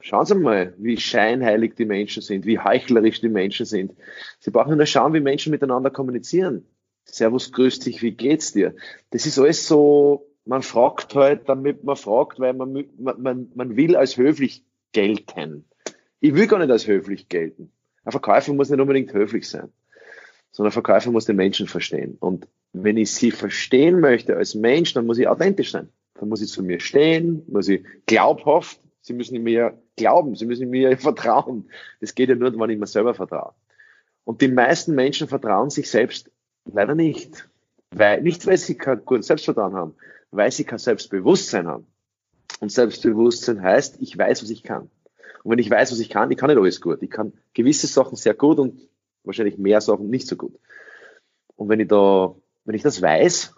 schauen 0.00 0.26
Sie 0.26 0.34
mal, 0.34 0.74
wie 0.78 0.96
scheinheilig 0.96 1.76
die 1.76 1.84
Menschen 1.84 2.22
sind, 2.22 2.46
wie 2.46 2.58
heuchlerisch 2.58 3.20
die 3.20 3.28
Menschen 3.28 3.64
sind. 3.64 3.92
Sie 4.40 4.50
brauchen 4.50 4.76
nur 4.76 4.86
schauen, 4.86 5.14
wie 5.14 5.20
Menschen 5.20 5.50
miteinander 5.52 5.90
kommunizieren. 5.90 6.66
Servus, 7.04 7.52
grüß 7.52 7.80
dich, 7.80 8.02
wie 8.02 8.12
geht's 8.12 8.52
dir? 8.52 8.74
Das 9.10 9.26
ist 9.26 9.38
alles 9.38 9.66
so, 9.66 10.26
man 10.44 10.62
fragt 10.62 11.14
halt, 11.14 11.48
damit 11.48 11.84
man 11.84 11.96
fragt, 11.96 12.40
weil 12.40 12.54
man, 12.54 12.84
man, 12.98 13.50
man 13.54 13.76
will 13.76 13.96
als 13.96 14.16
höflich 14.16 14.64
gelten. 14.92 15.64
Ich 16.20 16.34
will 16.34 16.46
gar 16.46 16.58
nicht 16.58 16.70
als 16.70 16.86
höflich 16.86 17.28
gelten. 17.28 17.72
Ein 18.04 18.12
Verkäufer 18.12 18.52
muss 18.52 18.70
nicht 18.70 18.80
unbedingt 18.80 19.12
höflich 19.12 19.48
sein, 19.48 19.72
sondern 20.50 20.70
ein 20.70 20.74
Verkäufer 20.74 21.10
muss 21.10 21.24
den 21.24 21.36
Menschen 21.36 21.68
verstehen. 21.68 22.16
Und 22.18 22.48
wenn 22.72 22.96
ich 22.96 23.12
sie 23.12 23.30
verstehen 23.30 24.00
möchte 24.00 24.36
als 24.36 24.54
Mensch, 24.54 24.94
dann 24.94 25.06
muss 25.06 25.18
ich 25.18 25.28
authentisch 25.28 25.72
sein. 25.72 25.88
Dann 26.14 26.28
muss 26.28 26.42
ich 26.42 26.48
zu 26.48 26.62
mir 26.62 26.80
stehen, 26.80 27.42
muss 27.48 27.68
ich 27.68 27.84
glaubhaft, 28.06 28.80
sie 29.00 29.12
müssen 29.12 29.42
mir 29.42 29.78
glauben, 29.96 30.34
sie 30.34 30.46
müssen 30.46 30.70
mir 30.70 30.96
vertrauen. 30.98 31.68
Das 32.00 32.14
geht 32.14 32.28
ja 32.28 32.34
nur, 32.34 32.58
wenn 32.58 32.70
ich 32.70 32.78
mir 32.78 32.86
selber 32.86 33.14
vertraue. 33.14 33.54
Und 34.24 34.40
die 34.40 34.48
meisten 34.48 34.94
Menschen 34.94 35.28
vertrauen 35.28 35.70
sich 35.70 35.90
selbst 35.90 36.30
leider 36.64 36.94
nicht. 36.94 37.48
Weil, 37.90 38.22
nicht, 38.22 38.46
weil 38.46 38.56
sie 38.56 38.76
kein 38.76 39.04
gutes 39.04 39.26
Selbstvertrauen 39.26 39.74
haben, 39.74 39.94
weil 40.30 40.50
sie 40.50 40.64
kein 40.64 40.78
Selbstbewusstsein 40.78 41.66
haben. 41.66 41.86
Und 42.60 42.72
Selbstbewusstsein 42.72 43.60
heißt, 43.62 44.00
ich 44.00 44.16
weiß, 44.16 44.42
was 44.42 44.50
ich 44.50 44.62
kann. 44.62 44.90
Und 45.42 45.50
wenn 45.50 45.58
ich 45.58 45.70
weiß, 45.70 45.92
was 45.92 45.98
ich 45.98 46.08
kann, 46.08 46.30
ich 46.30 46.38
kann 46.38 46.48
nicht 46.48 46.58
alles 46.58 46.80
gut. 46.80 47.02
Ich 47.02 47.10
kann 47.10 47.32
gewisse 47.52 47.86
Sachen 47.86 48.16
sehr 48.16 48.34
gut 48.34 48.58
und 48.58 48.88
wahrscheinlich 49.24 49.58
mehr 49.58 49.80
Sachen 49.80 50.08
nicht 50.08 50.26
so 50.26 50.36
gut. 50.36 50.58
Und 51.56 51.68
wenn 51.68 51.80
ich 51.80 51.88
da, 51.88 52.34
wenn 52.64 52.74
ich 52.74 52.82
das 52.82 53.02
weiß, 53.02 53.54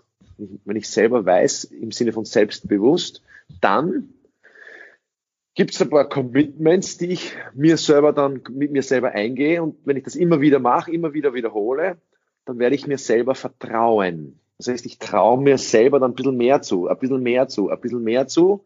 wenn 0.65 0.77
ich 0.77 0.89
selber 0.89 1.25
weiß, 1.25 1.65
im 1.65 1.93
Sinne 1.93 2.13
von 2.13 2.25
selbstbewusst, 2.25 3.23
dann 3.61 4.15
gibt 5.55 5.73
es 5.73 5.81
ein 5.81 5.91
paar 5.91 6.09
Commitments, 6.09 6.99
die 6.99 7.09
ich 7.09 7.37
mir 7.55 7.77
selber 7.77 8.13
dann 8.13 8.43
mit 8.51 8.73
mir 8.73 8.83
selber 8.83 9.13
eingehe. 9.13 9.63
Und 9.63 9.77
wenn 9.85 9.97
ich 9.97 10.05
das 10.05 10.17
immer 10.17 10.41
wieder 10.41 10.59
mache, 10.59 10.91
immer 10.91 11.13
wieder 11.15 11.35
wiederhole, 11.35 11.99
dann 12.45 12.59
werde 12.59 12.75
ich 12.75 12.87
mir 12.87 12.99
selber 12.99 13.35
vertrauen. 13.35 14.39
Das 14.59 14.69
heißt, 14.69 14.87
ich 14.87 14.99
traue 14.99 15.43
mir 15.43 15.59
selber 15.59 15.99
dann 15.99 16.13
ein 16.13 16.15
bisschen 16.15 16.37
mehr 16.37 16.63
zu, 16.63 16.89
ein 16.89 16.99
bisschen 16.99 17.23
mehr 17.23 17.49
zu, 17.49 17.71
ein 17.71 17.81
bisschen 17.81 18.05
mehr 18.05 18.27
zu, 18.29 18.65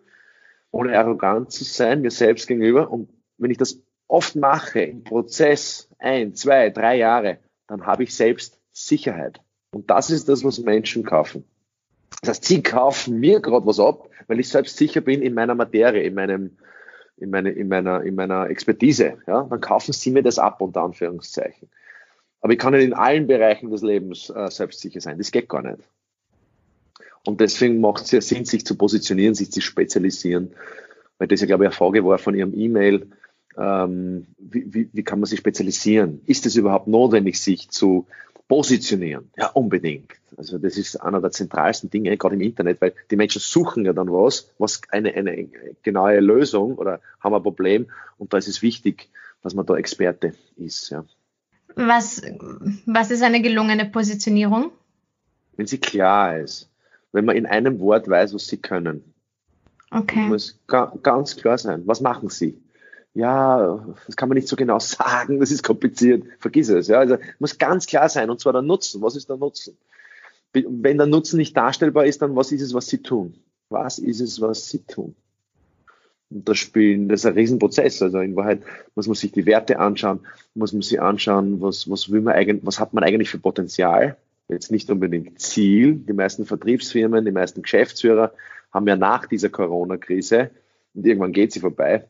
ohne 0.71 0.99
arrogant 0.99 1.51
zu 1.51 1.65
sein, 1.65 2.03
mir 2.03 2.11
selbst 2.11 2.47
gegenüber. 2.47 2.91
Und 2.91 3.09
wenn 3.39 3.51
ich 3.51 3.59
das 3.59 3.83
oft 4.07 4.37
mache, 4.37 4.81
im 4.81 5.05
Prozess, 5.05 5.89
ein, 5.99 6.35
zwei, 6.35 6.71
drei 6.71 6.97
Jahre, 6.97 7.39
dann 7.67 7.87
habe 7.87 8.03
ich 8.03 8.15
selbst 8.15 8.61
Sicherheit. 8.73 9.41
Und 9.73 9.91
das 9.91 10.11
ist 10.11 10.29
das, 10.29 10.45
was 10.45 10.59
Menschen 10.59 11.05
kaufen. 11.05 11.45
Das 12.21 12.31
heißt, 12.31 12.45
sie 12.45 12.63
kaufen 12.63 13.21
mir 13.21 13.41
gerade 13.41 13.67
was 13.67 13.81
ab, 13.81 14.09
weil 14.27 14.41
ich 14.41 14.49
selbst 14.49 14.77
sicher 14.77 15.01
bin 15.01 15.23
in 15.23 15.35
meiner 15.35 15.55
Materie, 15.55 16.03
in 16.03 16.15
meinem, 16.15 16.57
in, 17.17 17.31
meine, 17.31 17.51
in, 17.51 17.69
meiner, 17.69 18.03
in 18.03 18.15
meiner 18.15 18.49
Expertise. 18.49 19.19
Ja? 19.27 19.43
Dann 19.45 19.61
kaufen 19.61 19.93
sie 19.93 20.11
mir 20.11 20.23
das 20.23 20.39
ab, 20.39 20.61
unter 20.61 20.83
Anführungszeichen. 20.83 21.69
Aber 22.41 22.53
ich 22.53 22.59
kann 22.59 22.73
nicht 22.73 22.85
in 22.85 22.95
allen 22.95 23.27
Bereichen 23.27 23.71
des 23.71 23.83
Lebens 23.83 24.31
äh, 24.31 24.51
selbstsicher 24.51 25.01
sein. 25.01 25.19
Das 25.19 25.33
geht 25.33 25.49
gar 25.49 25.63
nicht. 25.63 25.83
Und 27.27 27.41
deswegen 27.41 27.81
macht 27.81 28.05
es 28.05 28.11
ja 28.13 28.21
Sinn, 28.21 28.45
sich 28.45 28.65
zu 28.65 28.77
positionieren, 28.77 29.35
sich 29.35 29.51
zu 29.51 29.61
spezialisieren. 29.61 30.53
Weil 31.19 31.29
das 31.29 31.41
ja, 31.41 31.47
glaube 31.47 31.65
ich, 31.65 31.69
eine 31.69 31.77
Frage 31.77 32.05
war 32.05 32.19
von 32.19 32.35
Ihrem 32.35 32.55
E-Mail. 32.55 33.11
Ähm, 33.57 34.27
wie, 34.39 34.73
wie, 34.73 34.89
wie 34.93 35.03
kann 35.03 35.19
man 35.19 35.27
sich 35.27 35.41
spezialisieren? 35.41 36.21
Ist 36.27 36.47
es 36.47 36.55
überhaupt 36.55 36.87
notwendig, 36.87 37.41
sich 37.41 37.71
zu 37.71 38.07
positionieren? 38.47 39.31
Ja, 39.37 39.49
unbedingt. 39.49 40.13
Also 40.37 40.59
das 40.59 40.79
ist 40.79 40.97
einer 40.97 41.21
der 41.21 41.33
zentralsten 41.33 41.91
Dinge, 41.91 42.17
gerade 42.17 42.37
im 42.37 42.41
Internet, 42.41 42.81
weil 42.81 42.95
die 43.11 43.17
Menschen 43.17 43.41
suchen 43.41 43.85
ja 43.85 43.93
dann 43.93 44.13
was, 44.13 44.53
was 44.59 44.81
eine, 44.91 45.13
eine 45.13 45.49
genaue 45.83 46.21
Lösung 46.21 46.77
oder 46.77 47.01
haben 47.21 47.35
ein 47.35 47.43
Problem. 47.43 47.91
Und 48.17 48.33
da 48.33 48.39
ist 48.39 48.49
es 48.49 48.63
wichtig, 48.63 49.09
dass 49.43 49.55
man 49.55 49.67
da 49.67 49.77
Experte 49.77 50.35
ist. 50.57 50.91
Ja. 50.91 51.05
Was, 51.75 52.23
was 52.87 53.11
ist 53.11 53.23
eine 53.23 53.41
gelungene 53.43 53.87
Positionierung? 53.87 54.73
Wenn 55.57 55.67
sie 55.67 55.79
klar 55.79 56.39
ist, 56.39 56.71
wenn 57.13 57.25
man 57.25 57.37
in 57.37 57.47
einem 57.47 57.79
Wort 57.81 58.09
weiß, 58.09 58.35
was 58.35 58.47
sie 58.47 58.59
können. 58.59 59.15
Okay. 59.91 60.27
Muss 60.27 60.59
ga, 60.67 60.93
ganz 61.03 61.37
klar 61.37 61.59
sein. 61.59 61.83
Was 61.87 62.01
machen 62.01 62.29
sie? 62.29 62.61
Ja, 63.15 63.85
das 64.07 64.17
kann 64.17 64.29
man 64.29 64.37
nicht 64.37 64.49
so 64.49 64.57
genau 64.57 64.79
sagen, 64.81 65.41
das 65.41 65.51
ist 65.51 65.63
kompliziert. 65.63 66.25
Vergiss 66.39 66.69
es. 66.69 66.89
Ja, 66.89 66.99
also 66.99 67.19
muss 67.39 67.59
ganz 67.59 67.87
klar 67.87 68.09
sein 68.09 68.31
und 68.31 68.41
zwar 68.41 68.53
der 68.53 68.63
Nutzen. 68.63 69.03
Was 69.03 69.17
ist 69.17 69.29
der 69.29 69.37
Nutzen? 69.37 69.77
Wenn 70.53 70.99
der 70.99 71.07
Nutzen 71.07 71.37
nicht 71.37 71.57
darstellbar 71.57 72.07
ist, 72.07 72.23
dann 72.23 72.37
was 72.37 72.53
ist 72.53 72.63
es, 72.63 72.75
was 72.75 72.87
sie 72.87 73.03
tun? 73.03 73.35
Was 73.69 73.99
ist 73.99 74.21
es, 74.21 74.41
was 74.41 74.69
sie 74.69 74.85
tun? 74.85 75.15
Das 76.31 76.59
Spielen, 76.59 77.09
das 77.09 77.21
ist 77.21 77.27
ein 77.27 77.35
Riesenprozess. 77.35 78.03
Also 78.03 78.21
in 78.21 78.37
Wahrheit 78.37 78.63
muss 78.95 79.07
man 79.07 79.15
sich 79.15 79.33
die 79.33 79.47
Werte 79.47 79.79
anschauen, 79.79 80.21
muss 80.55 80.73
man 80.73 80.83
sich 80.83 81.01
anschauen, 81.01 81.61
was, 81.63 81.91
was 81.91 82.11
will 82.11 82.21
man 82.21 82.35
eigentlich, 82.35 82.67
was 82.67 82.81
hat 82.81 82.93
man 82.93 83.05
eigentlich 83.05 83.31
für 83.31 83.39
Potenzial? 83.39 84.17
Jetzt 84.49 84.71
nicht 84.71 84.91
unbedingt 84.91 85.41
Ziel. 85.41 85.95
Die 85.95 86.13
meisten 86.13 86.45
Vertriebsfirmen, 86.45 87.25
die 87.25 87.31
meisten 87.31 87.63
Geschäftsführer 87.63 88.33
haben 88.73 88.87
ja 88.87 88.97
nach 88.97 89.27
dieser 89.27 89.49
Corona-Krise, 89.49 90.51
und 90.95 91.07
irgendwann 91.07 91.33
geht 91.33 91.53
sie 91.53 91.61
vorbei, 91.61 92.09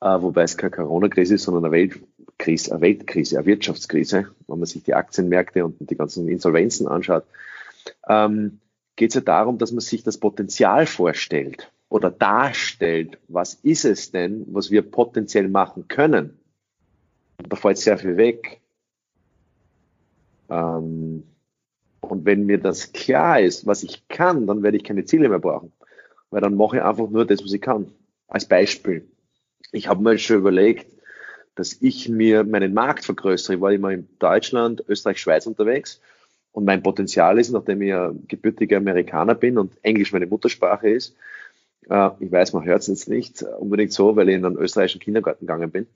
äh, 0.00 0.20
wobei 0.20 0.42
es 0.42 0.56
keine 0.56 0.70
Corona-Krise 0.70 1.34
ist, 1.34 1.44
sondern 1.44 1.66
eine 1.66 1.72
Weltkrise, 1.72 2.72
eine 2.72 2.80
Weltkrise, 2.80 3.36
eine 3.36 3.46
Wirtschaftskrise, 3.46 4.28
wenn 4.48 4.58
man 4.58 4.66
sich 4.66 4.82
die 4.82 4.94
Aktienmärkte 4.94 5.64
und 5.64 5.76
die 5.78 5.96
ganzen 5.96 6.28
Insolvenzen 6.28 6.88
anschaut, 6.88 7.24
ähm, 8.08 8.60
geht 8.96 9.10
es 9.10 9.14
ja 9.16 9.20
darum, 9.20 9.58
dass 9.58 9.72
man 9.72 9.80
sich 9.80 10.02
das 10.02 10.18
Potenzial 10.18 10.86
vorstellt 10.86 11.70
oder 11.94 12.10
darstellt, 12.10 13.18
was 13.28 13.54
ist 13.54 13.84
es 13.84 14.10
denn, 14.10 14.44
was 14.48 14.72
wir 14.72 14.82
potenziell 14.82 15.46
machen 15.46 15.86
können. 15.86 16.36
Da 17.48 17.54
fällt 17.54 17.78
sehr 17.78 17.98
viel 17.98 18.16
weg. 18.16 18.60
Ähm, 20.50 21.22
und 22.00 22.24
wenn 22.24 22.46
mir 22.46 22.58
das 22.58 22.92
klar 22.92 23.38
ist, 23.40 23.68
was 23.68 23.84
ich 23.84 24.08
kann, 24.08 24.48
dann 24.48 24.64
werde 24.64 24.76
ich 24.76 24.82
keine 24.82 25.04
Ziele 25.04 25.28
mehr 25.28 25.38
brauchen. 25.38 25.70
Weil 26.30 26.40
dann 26.40 26.56
mache 26.56 26.78
ich 26.78 26.82
einfach 26.82 27.08
nur 27.08 27.26
das, 27.26 27.44
was 27.44 27.52
ich 27.52 27.60
kann. 27.60 27.92
Als 28.26 28.46
Beispiel. 28.48 29.06
Ich 29.70 29.86
habe 29.86 30.02
mir 30.02 30.18
schon 30.18 30.38
überlegt, 30.38 30.88
dass 31.54 31.80
ich 31.80 32.08
mir 32.08 32.42
meinen 32.42 32.74
Markt 32.74 33.04
vergrößere. 33.04 33.54
Ich 33.54 33.60
war 33.60 33.70
immer 33.70 33.92
in 33.92 34.08
Deutschland, 34.18 34.82
Österreich, 34.88 35.20
Schweiz 35.20 35.46
unterwegs. 35.46 36.00
Und 36.50 36.64
mein 36.64 36.82
Potenzial 36.82 37.38
ist, 37.38 37.52
nachdem 37.52 37.82
ich 37.82 37.90
ja 37.90 38.12
gebürtiger 38.26 38.78
Amerikaner 38.78 39.36
bin 39.36 39.58
und 39.58 39.74
Englisch 39.82 40.12
meine 40.12 40.26
Muttersprache 40.26 40.88
ist, 40.88 41.14
äh, 41.88 42.10
ich 42.20 42.30
weiß, 42.30 42.52
man 42.52 42.64
hört 42.64 42.80
es 42.80 42.86
jetzt 42.88 43.08
nicht 43.08 43.42
unbedingt 43.42 43.92
so, 43.92 44.16
weil 44.16 44.28
ich 44.28 44.36
in 44.36 44.44
einen 44.44 44.56
österreichischen 44.56 45.00
Kindergarten 45.00 45.46
gegangen 45.46 45.70
bin 45.70 45.86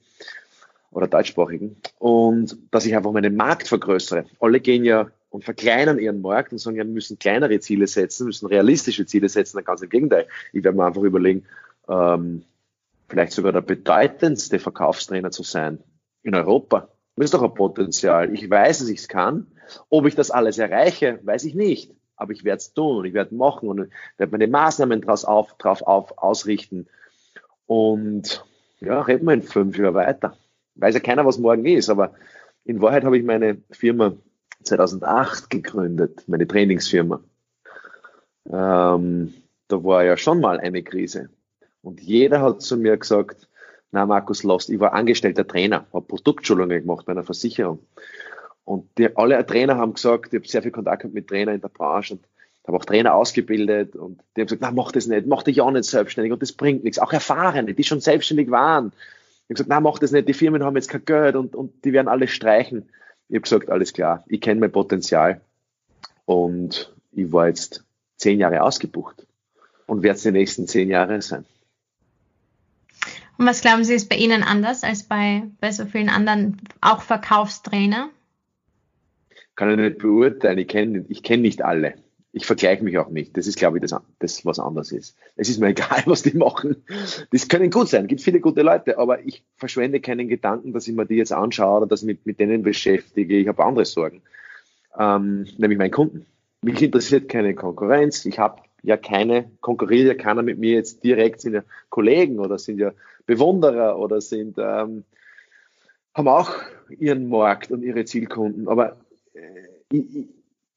oder 0.91 1.07
deutschsprachigen 1.07 1.77
und 1.99 2.57
dass 2.71 2.85
ich 2.85 2.95
einfach 2.95 3.11
meinen 3.11 3.35
Markt 3.35 3.67
vergrößere. 3.67 4.25
Alle 4.39 4.59
gehen 4.59 4.83
ja 4.83 5.11
und 5.29 5.43
verkleinern 5.43 5.99
ihren 5.99 6.21
Markt 6.21 6.51
und 6.51 6.57
sagen, 6.57 6.77
ja, 6.77 6.83
wir 6.83 6.91
müssen 6.91 7.19
kleinere 7.19 7.59
Ziele 7.59 7.87
setzen, 7.87 8.25
müssen 8.25 8.47
realistische 8.47 9.05
Ziele 9.05 9.29
setzen. 9.29 9.63
Ganz 9.63 9.81
im 9.81 9.89
Gegenteil. 9.89 10.27
Ich 10.53 10.63
werde 10.63 10.77
mir 10.77 10.85
einfach 10.85 11.03
überlegen, 11.03 11.45
ähm, 11.87 12.43
vielleicht 13.07 13.33
sogar 13.33 13.51
der 13.51 13.61
bedeutendste 13.61 14.59
Verkaufstrainer 14.59 15.31
zu 15.31 15.43
sein 15.43 15.79
in 16.23 16.35
Europa. 16.35 16.89
Das 17.15 17.25
ist 17.25 17.33
doch 17.33 17.43
ein 17.43 17.53
Potenzial. 17.53 18.33
Ich 18.33 18.49
weiß, 18.49 18.79
dass 18.79 18.89
ich 18.89 18.99
es 18.99 19.07
kann. 19.07 19.47
Ob 19.89 20.07
ich 20.07 20.15
das 20.15 20.31
alles 20.31 20.57
erreiche, 20.57 21.19
weiß 21.23 21.43
ich 21.43 21.53
nicht. 21.53 21.91
Aber 22.19 22.31
ich 22.31 22.43
werde 22.43 22.57
es 22.57 22.73
tun 22.73 22.97
und 22.97 23.05
ich 23.05 23.13
werde 23.13 23.33
machen 23.33 23.69
und 23.69 23.89
werde 24.17 24.31
meine 24.31 24.47
Maßnahmen 24.47 25.01
draus 25.01 25.25
auf, 25.25 25.53
drauf 25.57 25.81
auf, 25.81 26.17
ausrichten. 26.17 26.87
Und 27.65 28.45
ja, 28.81 29.01
reden 29.01 29.25
wir 29.25 29.33
in 29.33 29.41
fünf 29.41 29.77
Jahren 29.77 29.93
weiter. 29.93 30.37
Weiß 30.75 30.93
ja 30.93 30.99
keiner, 30.99 31.25
was 31.25 31.37
morgen 31.37 31.65
ist, 31.65 31.89
aber 31.89 32.13
in 32.65 32.81
Wahrheit 32.81 33.03
habe 33.03 33.17
ich 33.17 33.23
meine 33.23 33.57
Firma 33.71 34.13
2008 34.63 35.49
gegründet, 35.49 36.23
meine 36.27 36.47
Trainingsfirma. 36.47 37.21
Ähm, 38.51 39.33
da 39.67 39.83
war 39.83 40.03
ja 40.03 40.17
schon 40.17 40.41
mal 40.41 40.59
eine 40.59 40.83
Krise. 40.83 41.29
Und 41.81 42.01
jeder 42.01 42.41
hat 42.41 42.61
zu 42.61 42.77
mir 42.77 42.97
gesagt, 42.97 43.47
na 43.91 44.05
Markus 44.05 44.43
Lost, 44.43 44.69
ich 44.69 44.79
war 44.79 44.93
angestellter 44.93 45.47
Trainer, 45.47 45.85
habe 45.93 46.05
Produktschulungen 46.05 46.81
gemacht 46.81 47.05
bei 47.05 47.13
einer 47.13 47.23
Versicherung. 47.23 47.79
Und 48.65 48.89
die, 48.97 49.15
alle 49.15 49.45
Trainer 49.45 49.77
haben 49.77 49.93
gesagt, 49.93 50.33
ich 50.33 50.39
habe 50.39 50.47
sehr 50.47 50.61
viel 50.61 50.71
Kontakt 50.71 51.11
mit 51.13 51.27
Trainern 51.27 51.55
in 51.55 51.61
der 51.61 51.69
Branche 51.69 52.15
und 52.15 52.25
habe 52.69 52.77
auch 52.77 52.85
Trainer 52.85 53.15
ausgebildet 53.15 53.95
und 53.95 54.21
die 54.35 54.41
haben 54.41 54.47
gesagt, 54.47 54.61
na 54.61 54.71
mach 54.71 54.91
das 54.91 55.07
nicht, 55.07 55.27
mach 55.27 55.43
dich 55.43 55.59
auch 55.59 55.71
nicht 55.71 55.85
selbstständig 55.85 56.31
und 56.31 56.41
das 56.41 56.53
bringt 56.53 56.83
nichts. 56.83 56.99
Auch 56.99 57.11
Erfahrene, 57.11 57.73
die 57.73 57.83
schon 57.83 57.99
selbstständig 57.99 58.51
waren. 58.51 58.87
Ich 58.87 59.45
habe 59.45 59.53
gesagt, 59.55 59.69
na 59.69 59.79
mach 59.79 59.99
das 59.99 60.11
nicht, 60.11 60.27
die 60.27 60.33
Firmen 60.33 60.63
haben 60.63 60.75
jetzt 60.75 60.89
kein 60.89 61.03
Geld 61.03 61.35
und, 61.35 61.55
und 61.55 61.83
die 61.83 61.93
werden 61.93 62.07
alles 62.07 62.31
streichen. 62.31 62.89
Ich 63.27 63.35
habe 63.35 63.41
gesagt, 63.41 63.69
alles 63.69 63.93
klar, 63.93 64.23
ich 64.27 64.39
kenne 64.41 64.59
mein 64.59 64.71
Potenzial 64.71 65.41
und 66.25 66.93
ich 67.11 67.31
war 67.31 67.47
jetzt 67.47 67.83
zehn 68.17 68.39
Jahre 68.39 68.61
ausgebucht 68.61 69.25
und 69.87 70.03
werde 70.03 70.17
es 70.17 70.23
die 70.23 70.31
nächsten 70.31 70.67
zehn 70.67 70.89
Jahre 70.89 71.21
sein. 71.21 71.45
Und 73.37 73.45
was 73.45 73.61
glauben 73.61 73.83
Sie, 73.83 73.93
ist 73.93 74.09
bei 74.09 74.17
Ihnen 74.17 74.43
anders 74.43 74.83
als 74.83 75.03
bei, 75.03 75.43
bei 75.61 75.71
so 75.71 75.85
vielen 75.85 76.09
anderen, 76.09 76.57
auch 76.81 77.01
Verkaufstrainer? 77.01 78.09
Kann 79.59 79.71
ich 79.71 79.75
nicht 79.75 79.97
beurteilen. 79.97 80.57
Ich 80.57 80.69
kenne 80.69 81.05
ich 81.09 81.21
kenn 81.21 81.41
nicht 81.41 81.61
alle. 81.63 81.95
Ich 82.31 82.45
vergleiche 82.45 82.81
mich 82.81 82.97
auch 82.97 83.09
nicht. 83.09 83.35
Das 83.35 83.45
ist, 83.45 83.57
glaube 83.57 83.77
ich, 83.77 83.81
das, 83.81 83.93
das, 84.19 84.45
was 84.45 84.57
anders 84.57 84.93
ist. 84.93 85.17
Es 85.35 85.49
ist 85.49 85.59
mir 85.59 85.67
egal, 85.75 86.01
was 86.05 86.21
die 86.21 86.37
machen. 86.37 86.77
Das 87.33 87.49
können 87.49 87.69
gut 87.69 87.89
sein. 87.89 88.03
Es 88.03 88.07
gibt 88.07 88.21
viele 88.21 88.39
gute 88.39 88.61
Leute, 88.61 88.97
aber 88.97 89.21
ich 89.25 89.43
verschwende 89.57 89.99
keinen 89.99 90.29
Gedanken, 90.29 90.71
dass 90.71 90.87
ich 90.87 90.95
mir 90.95 91.05
die 91.05 91.15
jetzt 91.15 91.33
anschaue 91.33 91.79
oder 91.79 91.87
dass 91.87 92.03
ich 92.03 92.05
mich 92.05 92.19
mit 92.23 92.39
denen 92.39 92.63
beschäftige. 92.63 93.35
Ich 93.35 93.49
habe 93.49 93.65
andere 93.65 93.83
Sorgen. 93.83 94.21
Ähm, 94.97 95.45
nämlich 95.57 95.77
meinen 95.77 95.91
Kunden. 95.91 96.25
Mich 96.61 96.81
interessiert 96.81 97.27
keine 97.27 97.53
Konkurrenz. 97.53 98.23
Ich 98.23 98.39
habe 98.39 98.61
ja 98.81 98.95
keine, 98.95 99.51
konkurriert 99.59 100.07
ja 100.07 100.13
keiner 100.13 100.41
mit 100.41 100.57
mir 100.57 100.75
jetzt 100.75 101.03
direkt, 101.03 101.41
sind 101.41 101.55
ja 101.55 101.63
Kollegen 101.89 102.39
oder 102.39 102.57
sind 102.59 102.79
ja 102.79 102.93
Bewunderer 103.25 103.99
oder 103.99 104.21
sind, 104.21 104.57
ähm, 104.57 105.03
haben 106.13 106.27
auch 106.29 106.53
ihren 106.97 107.27
Markt 107.27 107.71
und 107.71 107.83
ihre 107.83 108.05
Zielkunden. 108.05 108.69
Aber 108.69 108.95
ich, 109.91 110.15
ich, 110.15 110.27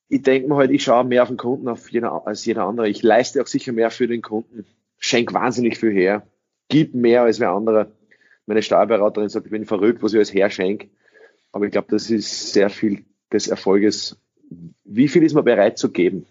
ich 0.09 0.23
denke 0.23 0.49
mir 0.49 0.57
halt, 0.57 0.71
ich 0.71 0.83
schaue 0.83 1.05
mehr 1.05 1.23
auf 1.23 1.29
den 1.29 1.37
Kunden 1.37 1.69
auf 1.69 1.91
jeder, 1.91 2.27
als 2.27 2.45
jeder 2.45 2.65
andere. 2.65 2.89
Ich 2.89 3.03
leiste 3.03 3.41
auch 3.41 3.47
sicher 3.47 3.73
mehr 3.73 3.91
für 3.91 4.07
den 4.07 4.23
Kunden, 4.23 4.67
schenke 4.99 5.35
wahnsinnig 5.35 5.79
viel 5.79 5.93
her, 5.93 6.27
gib 6.69 6.95
mehr 6.95 7.23
als 7.23 7.41
wer 7.41 7.51
andere. 7.51 7.93
Meine 8.47 8.63
Steuerberaterin 8.63 9.29
sagt, 9.29 9.47
ich 9.47 9.53
bin 9.53 9.67
verrückt, 9.67 10.03
was 10.03 10.13
ich 10.13 10.19
als 10.19 10.35
herschenke. 10.35 10.89
Aber 11.53 11.67
ich 11.67 11.73
glaube, 11.73 11.89
das 11.91 12.11
ist 12.11 12.53
sehr 12.53 12.71
viel 12.71 13.05
des 13.33 13.49
Erfolges. 13.49 14.19
Wie 14.85 15.09
viel 15.09 15.23
ist 15.23 15.35
man 15.35 15.45
bereit 15.45 15.79
zu 15.79 15.91
geben? 15.91 16.27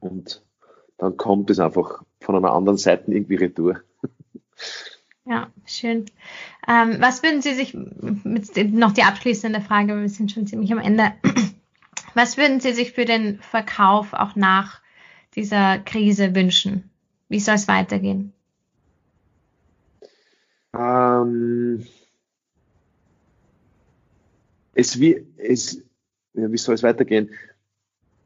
Und 0.00 0.42
dann 0.98 1.16
kommt 1.16 1.50
es 1.50 1.58
einfach 1.58 2.02
von 2.20 2.36
einer 2.36 2.52
anderen 2.52 2.78
Seite 2.78 3.12
irgendwie 3.12 3.36
retour. 3.36 3.80
Ja, 5.26 5.50
schön. 5.64 6.04
Ähm, 6.68 6.96
was 6.98 7.22
würden 7.22 7.40
Sie 7.40 7.54
sich, 7.54 7.72
mit, 7.72 8.74
noch 8.74 8.92
die 8.92 9.04
abschließende 9.04 9.62
Frage, 9.62 9.98
wir 9.98 10.08
sind 10.10 10.30
schon 10.30 10.46
ziemlich 10.46 10.70
am 10.70 10.78
Ende. 10.78 11.12
Was 12.14 12.36
würden 12.36 12.60
Sie 12.60 12.72
sich 12.72 12.92
für 12.92 13.04
den 13.04 13.40
Verkauf 13.40 14.12
auch 14.12 14.36
nach 14.36 14.80
dieser 15.34 15.78
Krise 15.78 16.34
wünschen? 16.34 16.90
Wie 17.28 17.40
soll 17.40 17.56
es 17.56 17.68
weitergehen? 17.68 18.32
Ähm, 20.72 21.84
es 24.74 25.00
wie, 25.00 25.26
es, 25.36 25.82
ja, 26.34 26.50
wie 26.50 26.56
soll 26.56 26.74
es 26.74 26.82
weitergehen? 26.82 27.30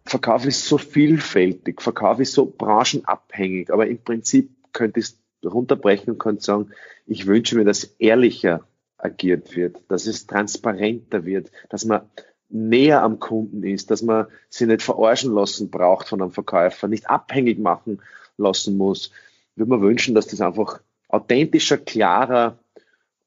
Verkauf 0.05 0.47
ist 0.47 0.67
so 0.67 0.79
vielfältig, 0.79 1.83
Verkauf 1.83 2.19
ist 2.19 2.33
so 2.33 2.47
branchenabhängig, 2.47 3.71
aber 3.71 3.87
im 3.87 3.99
Prinzip 3.99 4.51
könnte 4.73 5.01
es 5.01 5.19
runterbrechen 5.45 6.13
und 6.13 6.19
könnte 6.19 6.43
sagen, 6.43 6.71
ich 7.07 7.27
wünsche 7.27 7.57
mir, 7.57 7.65
dass 7.65 7.85
ehrlicher 7.99 8.67
agiert 8.97 9.55
wird, 9.55 9.83
dass 9.89 10.07
es 10.07 10.27
transparenter 10.27 11.25
wird, 11.25 11.51
dass 11.69 11.85
man 11.85 12.03
näher 12.49 13.03
am 13.03 13.19
Kunden 13.19 13.63
ist, 13.63 13.91
dass 13.91 14.03
man 14.03 14.27
sie 14.49 14.67
nicht 14.67 14.83
verarschen 14.83 15.35
lassen 15.35 15.71
braucht 15.71 16.09
von 16.09 16.23
einem 16.23 16.31
Verkäufer, 16.31 16.89
nicht 16.89 17.09
abhängig 17.09 17.59
machen 17.59 18.01
lassen 18.37 18.77
muss. 18.77 19.11
Ich 19.53 19.59
würde 19.59 19.71
mir 19.71 19.83
wünschen, 19.83 20.15
dass 20.15 20.29
das 20.29 20.41
einfach 20.41 20.81
authentischer, 21.09 21.79
klarer 21.79 22.59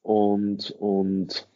und, 0.02 0.70
und, 0.72 1.48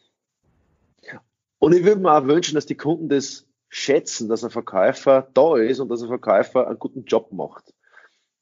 und 1.59 1.73
ich 1.73 1.83
würde 1.83 2.01
mir 2.01 2.13
auch 2.13 2.27
wünschen, 2.27 2.55
dass 2.55 2.65
die 2.65 2.75
Kunden 2.77 3.09
das 3.09 3.45
schätzen, 3.69 4.29
dass 4.29 4.43
ein 4.43 4.49
Verkäufer 4.49 5.27
da 5.33 5.57
ist 5.57 5.79
und 5.79 5.89
dass 5.89 6.01
ein 6.01 6.07
Verkäufer 6.07 6.67
einen 6.67 6.79
guten 6.79 7.03
Job 7.05 7.31
macht. 7.31 7.73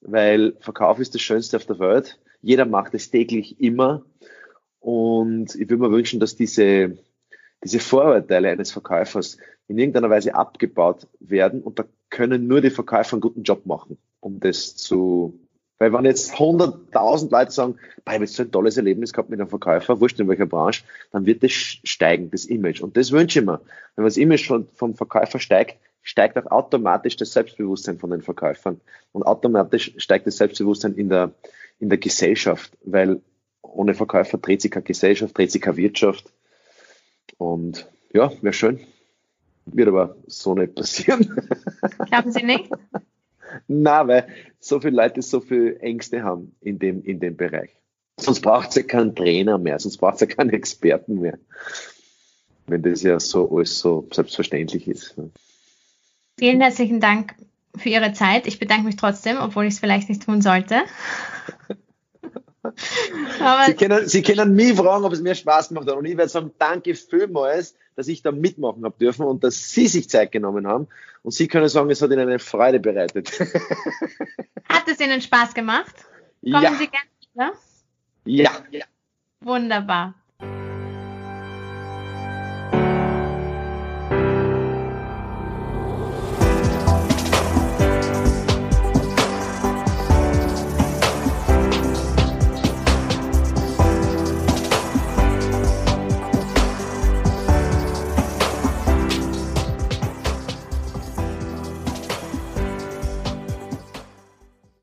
Weil 0.02 0.56
Verkauf 0.60 1.00
ist 1.00 1.16
das 1.16 1.22
Schönste 1.22 1.58
auf 1.58 1.66
der 1.66 1.80
Welt. 1.80 2.20
Jeder 2.42 2.66
macht 2.66 2.94
es 2.94 3.10
täglich 3.10 3.60
immer. 3.60 4.06
Und 4.80 5.56
ich 5.56 5.68
würde 5.68 5.78
mir 5.78 5.92
wünschen, 5.92 6.20
dass 6.20 6.36
diese, 6.36 6.98
diese 7.64 7.80
Vorurteile 7.80 8.50
eines 8.50 8.72
Verkäufers 8.72 9.38
in 9.68 9.78
irgendeiner 9.78 10.10
Weise 10.10 10.36
abgebaut 10.36 11.08
werden 11.20 11.62
und 11.62 11.80
da 11.80 11.86
können 12.10 12.48
nur 12.48 12.62
die 12.62 12.70
Verkäufer 12.70 13.14
einen 13.14 13.22
guten 13.22 13.44
Job 13.44 13.66
machen, 13.66 13.98
um 14.20 14.40
das 14.40 14.76
zu, 14.76 15.40
weil 15.80 15.92
wenn 15.92 16.06
jetzt 16.06 16.36
100.000 16.36 17.32
Leute 17.32 17.52
sagen, 17.52 17.76
ich 17.98 18.14
habe 18.14 18.24
jetzt 18.24 18.36
so 18.36 18.44
ein 18.44 18.52
tolles 18.52 18.78
Erlebnis 18.78 19.12
gehabt 19.12 19.30
mit 19.30 19.40
einem 19.40 19.50
Verkäufer, 19.50 20.00
wurscht 20.00 20.20
in 20.20 20.28
welcher 20.28 20.46
Branche, 20.46 20.84
dann 21.12 21.26
wird 21.26 21.44
das 21.44 21.52
steigen, 21.52 22.32
das 22.32 22.46
Image. 22.46 22.82
Und 22.82 22.96
das 22.96 23.12
wünsche 23.12 23.40
ich 23.40 23.46
mir. 23.46 23.60
Wenn 23.96 24.06
das 24.06 24.18
Image 24.18 24.48
von, 24.48 24.68
vom 24.76 24.96
Verkäufer 24.96 25.40
steigt, 25.40 25.78
steigt 26.02 26.38
auch 26.38 26.52
automatisch 26.52 27.18
das 27.18 27.34
Selbstbewusstsein 27.34 27.98
von 27.98 28.12
den 28.12 28.22
Verkäufern. 28.22 28.80
Und 29.12 29.24
automatisch 29.24 29.94
steigt 29.98 30.28
das 30.28 30.38
Selbstbewusstsein 30.38 30.94
in 30.94 31.10
der, 31.10 31.32
in 31.80 31.90
der 31.90 31.98
Gesellschaft, 31.98 32.78
weil 32.86 33.22
ohne 33.62 33.96
Verkäufer 33.96 34.38
dreht 34.38 34.62
sich 34.62 34.72
keine 34.72 34.84
Gesellschaft, 34.84 35.38
dreht 35.38 35.52
sich 35.52 35.62
keine 35.62 35.78
Wirtschaft. 35.78 36.32
Und 37.38 37.90
ja, 38.14 38.32
wäre 38.42 38.54
schön. 38.54 38.80
Wird 39.66 39.88
aber 39.88 40.16
so 40.28 40.54
nicht 40.54 40.76
passieren. 40.76 41.42
Glauben 42.08 42.32
Sie 42.32 42.44
nicht? 42.44 42.70
Na, 43.68 44.08
weil 44.08 44.28
so 44.60 44.80
viele 44.80 44.96
Leute 44.96 45.22
so 45.22 45.40
viele 45.40 45.80
Ängste 45.80 46.24
haben 46.24 46.56
in 46.62 46.80
dem, 46.80 47.04
in 47.04 47.20
dem 47.20 47.36
Bereich. 47.36 47.72
Sonst 48.20 48.42
braucht 48.42 48.70
es 48.70 48.76
ja 48.76 48.84
keinen 48.84 49.16
Trainer 49.16 49.58
mehr, 49.58 49.80
sonst 49.80 49.98
braucht 49.98 50.16
es 50.16 50.22
ja 50.22 50.28
keinen 50.28 50.52
Experten 50.52 51.20
mehr. 51.20 51.38
Wenn 52.68 52.82
das 52.82 53.02
ja 53.04 53.20
so 53.20 53.50
alles 53.56 53.80
so 53.80 54.08
selbstverständlich 54.12 54.88
ist. 54.88 55.16
Vielen 56.38 56.62
herzlichen 56.62 57.00
Dank 57.00 57.36
für 57.76 57.90
Ihre 57.90 58.14
Zeit. 58.14 58.48
Ich 58.48 58.60
bedanke 58.60 58.86
mich 58.86 58.96
trotzdem, 58.96 59.38
obwohl 59.38 59.66
ich 59.66 59.76
es 59.76 59.80
vielleicht 59.80 60.10
nicht 60.10 60.24
tun 60.24 60.42
sollte. 60.42 60.84
Sie, 63.68 63.74
können, 63.74 64.08
Sie 64.08 64.22
können 64.22 64.56
mich 64.56 64.76
fragen, 64.76 65.06
ob 65.06 65.14
es 65.14 65.22
mir 65.22 65.36
Spaß 65.36 65.70
gemacht 65.70 65.88
hat. 65.88 65.96
Und 65.96 66.06
ich 66.06 66.18
werde 66.18 66.30
sagen, 66.30 66.52
danke 66.58 66.96
vielmals, 66.96 67.76
dass 67.96 68.08
ich 68.08 68.22
da 68.22 68.32
mitmachen 68.32 68.84
habe 68.84 68.96
dürfen 69.00 69.26
und 69.26 69.44
dass 69.44 69.72
Sie 69.72 69.88
sich 69.88 70.10
Zeit 70.10 70.32
genommen 70.32 70.68
haben. 70.68 70.88
Und 71.24 71.32
Sie 71.32 71.48
können 71.48 71.70
sagen, 71.70 71.90
es 71.90 72.02
hat 72.02 72.12
Ihnen 72.12 72.28
eine 72.28 72.40
Freude 72.40 72.80
bereitet. 72.80 73.32
Hat 74.70 74.88
es 74.88 75.00
Ihnen 75.00 75.22
Spaß 75.22 75.54
gemacht? 75.54 75.96
Kommen 76.42 76.62
ja. 76.62 76.74
Sie 76.74 76.88
gerne 76.88 77.10
wieder? 77.34 77.54
Ja. 78.26 78.52
ja. 78.72 78.86
Wunderbar. 79.42 80.16